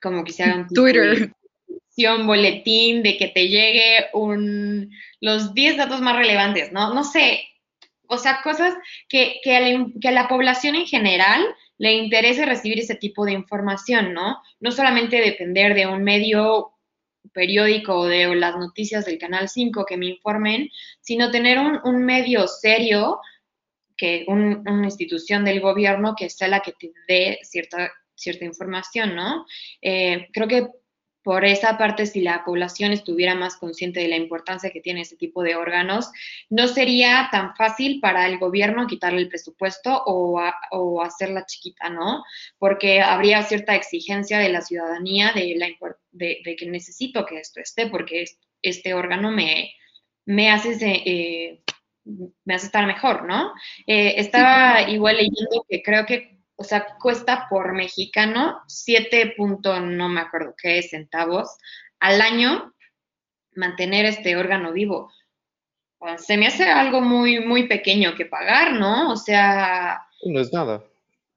[0.01, 1.31] como que se hagan Twitter
[2.25, 4.91] boletín, de que te llegue un,
[5.21, 6.93] los 10 datos más relevantes, ¿no?
[6.93, 7.41] No sé,
[8.07, 8.73] o sea, cosas
[9.09, 11.43] que, que, a la, que, a la, población en general
[11.77, 14.37] le interese recibir ese tipo de información, ¿no?
[14.59, 16.71] No solamente depender de un medio
[17.33, 20.69] periódico o de las noticias del Canal 5 que me informen,
[21.01, 23.19] sino tener un, un medio serio,
[23.95, 29.45] que una institución del gobierno que sea la que te dé cierta, cierta información, ¿no?
[29.81, 30.67] Eh, creo que
[31.23, 35.15] por esa parte, si la población estuviera más consciente de la importancia que tiene ese
[35.15, 36.11] tipo de órganos,
[36.49, 40.41] no sería tan fácil para el gobierno quitarle el presupuesto o,
[41.01, 42.23] hacerla chiquita, ¿no?
[42.59, 45.67] Porque habría cierta exigencia de la ciudadanía de, la,
[46.11, 48.25] de, que necesito que esto esté, porque
[48.61, 49.73] este órgano me,
[50.25, 50.77] me hace...
[50.81, 51.63] Eh,
[52.43, 53.53] me hace estar mejor, ¿no?
[53.87, 60.21] Eh, estaba igual leyendo que creo que o sea, cuesta por mexicano 7 no me
[60.21, 61.57] acuerdo qué centavos
[61.99, 62.73] al año
[63.53, 65.11] mantener este órgano vivo.
[66.17, 69.11] se me hace algo muy, muy pequeño que pagar, ¿no?
[69.11, 70.07] O sea...
[70.23, 70.85] No es nada.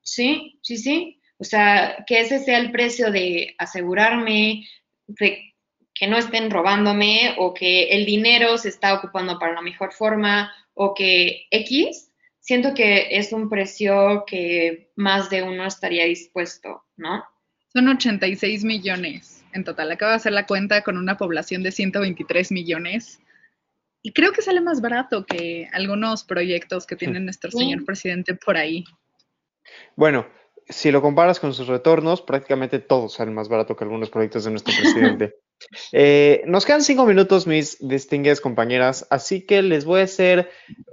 [0.00, 1.20] Sí, sí, sí.
[1.38, 4.68] O sea, que ese sea el precio de asegurarme
[5.08, 5.54] de
[5.92, 10.54] que no estén robándome o que el dinero se está ocupando para la mejor forma
[10.74, 12.05] o que X,
[12.46, 17.24] siento que es un precio que más de uno estaría dispuesto, ¿no?
[17.72, 19.90] Son 86 millones en total.
[19.90, 23.20] Acabo de hacer la cuenta con una población de 123 millones.
[24.00, 28.56] Y creo que sale más barato que algunos proyectos que tiene nuestro señor presidente por
[28.56, 28.84] ahí.
[29.96, 30.28] Bueno,
[30.68, 34.52] si lo comparas con sus retornos, prácticamente todos salen más barato que algunos proyectos de
[34.52, 35.34] nuestro presidente.
[35.92, 40.50] Eh, nos quedan cinco minutos, mis distinguidas compañeras, así que les voy a hacer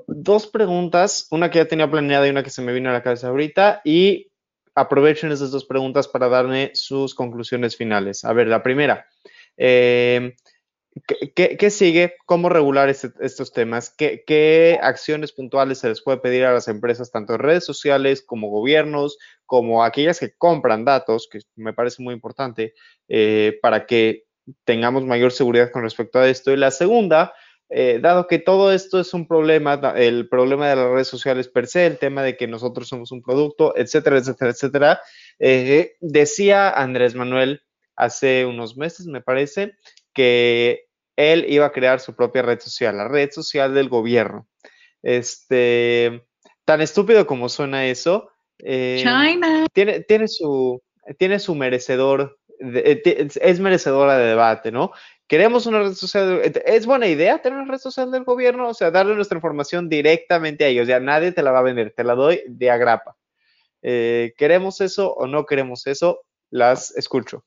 [0.07, 3.03] dos preguntas, una que ya tenía planeada y una que se me vino a la
[3.03, 4.31] cabeza ahorita, y
[4.75, 8.23] aprovechen esas dos preguntas para darme sus conclusiones finales.
[8.23, 9.07] A ver, la primera,
[9.57, 10.35] eh,
[11.35, 12.15] ¿qué, sigue?
[12.25, 13.93] ¿Cómo regular este, estos temas?
[13.95, 18.23] ¿Qué, ¿Qué, acciones puntuales se les puede pedir a las empresas, tanto en redes sociales
[18.25, 22.73] como gobiernos, como aquellas que compran datos, que me parece muy importante,
[23.07, 24.22] eh, para que
[24.65, 26.51] tengamos mayor seguridad con respecto a esto.
[26.51, 27.33] Y la segunda,
[27.69, 31.67] eh, dado que todo esto es un problema, el problema de las redes sociales per
[31.67, 35.01] se, el tema de que nosotros somos un producto, etcétera, etcétera, etcétera,
[35.39, 37.63] eh, decía Andrés Manuel
[37.95, 39.73] hace unos meses, me parece,
[40.13, 40.85] que
[41.15, 44.47] él iba a crear su propia red social, la red social del gobierno.
[45.01, 46.23] Este,
[46.65, 48.29] tan estúpido como suena eso,
[48.59, 49.01] eh,
[49.73, 50.81] Tiene, tiene, su,
[51.17, 54.91] tiene su merecedor, es merecedora de debate, ¿no?
[55.27, 56.41] Queremos una red social.
[56.65, 58.69] ¿Es buena idea tener una red social del gobierno?
[58.69, 60.87] O sea, darle nuestra información directamente a ellos.
[60.87, 63.15] Ya nadie te la va a vender, te la doy de agrapa.
[63.81, 66.21] Eh, ¿Queremos eso o no queremos eso?
[66.49, 67.43] Las escucho.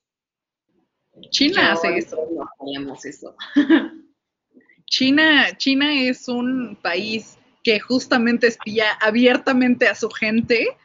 [1.30, 2.18] China hace eso.
[3.04, 3.36] eso.
[4.86, 10.76] China, China es un país que justamente espía abiertamente a su gente.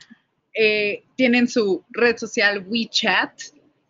[0.54, 3.32] Eh, tienen su red social WeChat,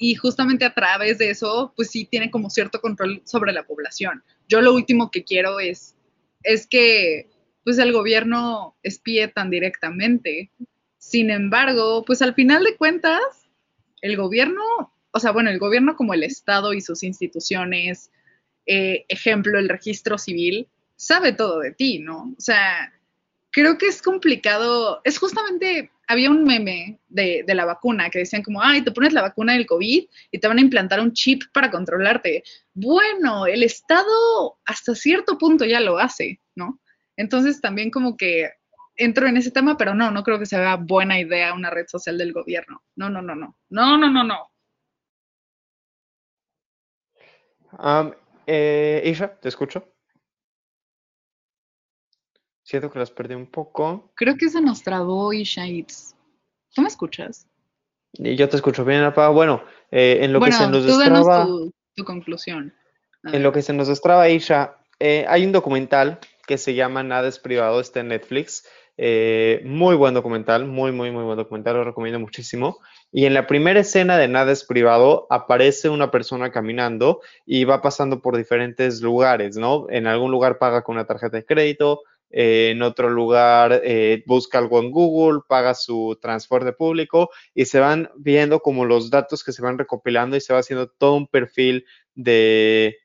[0.03, 4.23] y justamente a través de eso, pues sí tiene como cierto control sobre la población.
[4.49, 5.95] Yo lo último que quiero es,
[6.41, 7.29] es que
[7.63, 10.49] pues el gobierno espíe tan directamente.
[10.97, 13.21] Sin embargo, pues al final de cuentas,
[14.01, 14.63] el gobierno,
[15.11, 18.09] o sea, bueno, el gobierno como el Estado y sus instituciones,
[18.65, 22.33] eh, ejemplo, el registro civil, sabe todo de ti, ¿no?
[22.35, 22.91] O sea,
[23.51, 28.61] creo que es complicado, es justamente había un meme de, la vacuna que decían como,
[28.61, 31.71] ay, te pones la vacuna del COVID y te van a implantar un chip para
[31.71, 32.43] controlarte.
[32.73, 36.79] Bueno, el Estado hasta cierto punto ya lo hace, ¿no?
[37.15, 38.49] Entonces también como que
[38.95, 42.17] entro en ese tema, pero no, no creo que sea buena idea una red social
[42.17, 42.83] del gobierno.
[42.95, 43.57] No, no, no, no.
[43.69, 44.51] No, no, no, no.
[47.79, 48.11] Um,
[48.45, 49.87] te escucho.
[52.71, 54.13] Siento que las perdí un poco.
[54.15, 55.63] Creo que se nos trabó Isha
[56.73, 57.45] ¿Tú me escuchas?
[58.13, 59.27] Y yo te escucho bien, Apa.
[59.27, 59.61] Bueno,
[59.91, 61.47] eh, en lo que se nos tú destraba...
[61.47, 62.73] Tu, tu conclusión.
[63.25, 67.27] En lo que se nos destraba, Isha, eh, hay un documental que se llama Nada
[67.27, 68.65] es privado, está en Netflix.
[68.95, 72.79] Eh, muy buen documental, muy, muy, muy buen documental, lo recomiendo muchísimo.
[73.11, 77.81] Y en la primera escena de Nada es privado aparece una persona caminando y va
[77.81, 79.87] pasando por diferentes lugares, ¿no?
[79.89, 84.57] En algún lugar paga con una tarjeta de crédito, eh, en otro lugar eh, busca
[84.57, 89.51] algo en Google, paga su transporte público y se van viendo como los datos que
[89.51, 92.97] se van recopilando y se va haciendo todo un perfil de,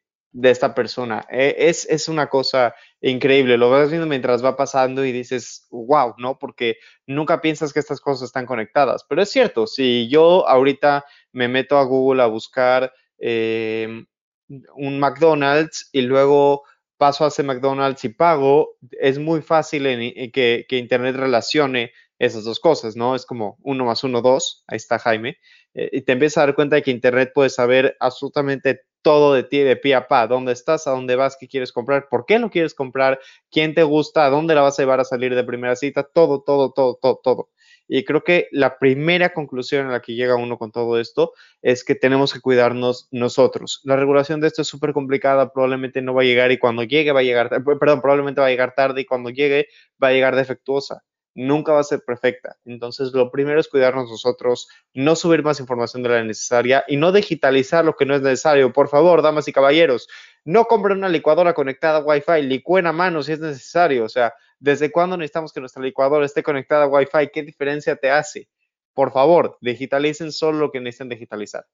[0.42, 1.26] esta persona.
[1.30, 6.14] E, es, es, una cosa increíble, lo vas viendo mientras va pasando y dices, wow,
[6.18, 6.38] ¿no?
[6.38, 11.48] Porque nunca piensas que estas cosas están conectadas, pero es cierto, si yo ahorita me
[11.48, 14.04] meto a Google a buscar eh,
[14.48, 16.62] un McDonald's y luego
[16.96, 19.84] paso a ese McDonald's y pago, es muy fácil
[20.32, 23.14] que, Internet relacione esas dos cosas, ¿no?
[23.14, 25.36] Es como uno más uno, dos, ahí está Jaime,
[25.74, 29.44] eh, y te empiezas a dar cuenta de que Internet puede saber absolutamente todo de
[29.44, 32.38] ti, de pie a pa, dónde estás, a dónde vas, qué quieres comprar, por qué
[32.38, 33.20] lo quieres comprar,
[33.50, 36.42] quién te gusta, a dónde la vas a llevar a salir de primera cita, todo,
[36.42, 37.50] todo, todo, todo, todo.
[37.88, 41.32] Y creo que la primera conclusión a la que llega uno con todo esto
[41.62, 43.80] es que tenemos que cuidarnos nosotros.
[43.84, 47.12] La regulación de esto es súper complicada, probablemente no va a llegar y cuando llegue
[47.12, 49.68] va a llegar, perdón, probablemente va a llegar tarde y cuando llegue
[50.02, 51.02] va a llegar defectuosa.
[51.38, 52.56] Nunca va a ser perfecta.
[52.64, 57.12] Entonces, lo primero es cuidarnos nosotros, no subir más información de la necesaria y no
[57.12, 58.72] digitalizar lo que no es necesario.
[58.72, 60.08] Por favor, damas y caballeros,
[60.46, 64.04] no compren una licuadora conectada a Wi-Fi, licúen a mano si es necesario.
[64.04, 67.30] O sea, ¿Desde cuándo necesitamos que nuestra licuadora esté conectada a Wi-Fi?
[67.32, 68.48] ¿Qué diferencia te hace?
[68.94, 71.66] Por favor, digitalicen solo lo que necesiten digitalizar.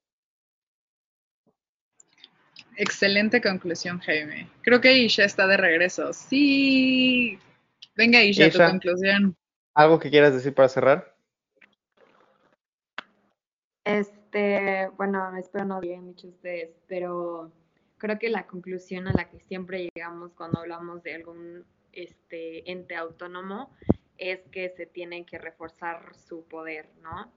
[2.76, 4.48] Excelente conclusión, Jaime.
[4.62, 6.12] Creo que Isha está de regreso.
[6.12, 7.38] Sí.
[7.94, 9.36] Venga, Isha, tu conclusión.
[9.74, 11.14] ¿Algo que quieras decir para cerrar?
[13.84, 17.52] Este, bueno, espero no digan mucho ustedes, pero
[18.02, 22.96] creo que la conclusión a la que siempre llegamos cuando hablamos de algún este ente
[22.96, 23.70] autónomo
[24.18, 27.32] es que se tiene que reforzar su poder, ¿no?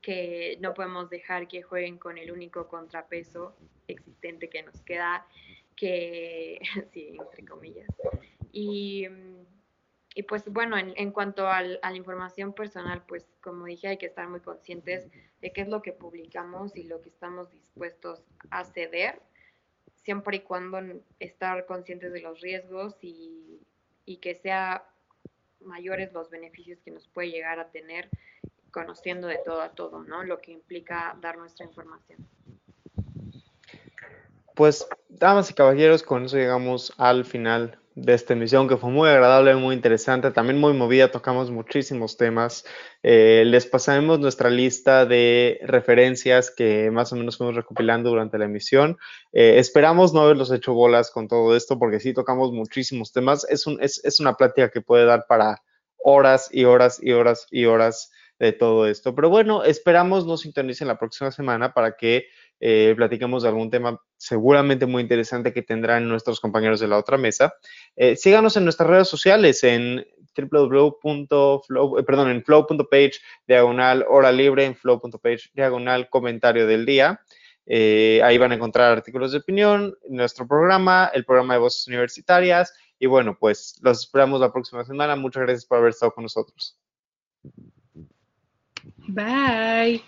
[0.00, 3.54] Que no podemos dejar que jueguen con el único contrapeso
[3.86, 5.24] existente que nos queda,
[5.76, 6.60] que,
[6.92, 7.86] sí, entre comillas.
[8.50, 9.06] Y,
[10.26, 14.28] pues bueno, en, en cuanto a la información personal, pues como dije, hay que estar
[14.28, 15.08] muy conscientes
[15.40, 19.22] de qué es lo que publicamos y lo que estamos dispuestos a ceder,
[20.02, 20.80] siempre y cuando
[21.18, 23.60] estar conscientes de los riesgos y,
[24.04, 24.84] y que sea
[25.60, 28.08] mayores los beneficios que nos puede llegar a tener
[28.70, 30.24] conociendo de todo a todo, ¿no?
[30.24, 32.26] Lo que implica dar nuestra información.
[34.54, 39.08] Pues, damas y caballeros, con eso llegamos al final de esta emisión que fue muy
[39.08, 42.64] agradable, muy interesante, también muy movida, tocamos muchísimos temas.
[43.02, 48.46] Eh, les pasaremos nuestra lista de referencias que más o menos fuimos recopilando durante la
[48.46, 48.98] emisión.
[49.32, 53.46] Eh, esperamos no haberlos hecho bolas con todo esto porque sí tocamos muchísimos temas.
[53.48, 55.62] Es, un, es, es una plática que puede dar para
[55.98, 59.14] horas y horas y horas y horas de todo esto.
[59.14, 62.26] Pero bueno, esperamos nos sintonicen la próxima semana para que
[62.64, 67.18] eh, platiquemos de algún tema seguramente muy interesante que tendrán nuestros compañeros de la otra
[67.18, 67.54] mesa.
[67.96, 70.06] Eh, síganos en nuestras redes sociales en
[70.36, 73.14] www.flow, eh, en flow.page
[73.48, 77.20] diagonal hora libre, en flow.page diagonal comentario del día.
[77.66, 82.72] ahí van a encontrar artículos de opinión, nuestro programa, el programa de voces universitarias.
[83.00, 85.16] Y bueno, pues los esperamos la próxima semana.
[85.16, 86.78] Muchas gracias por haber estado con nosotros.
[89.08, 90.00] Bye.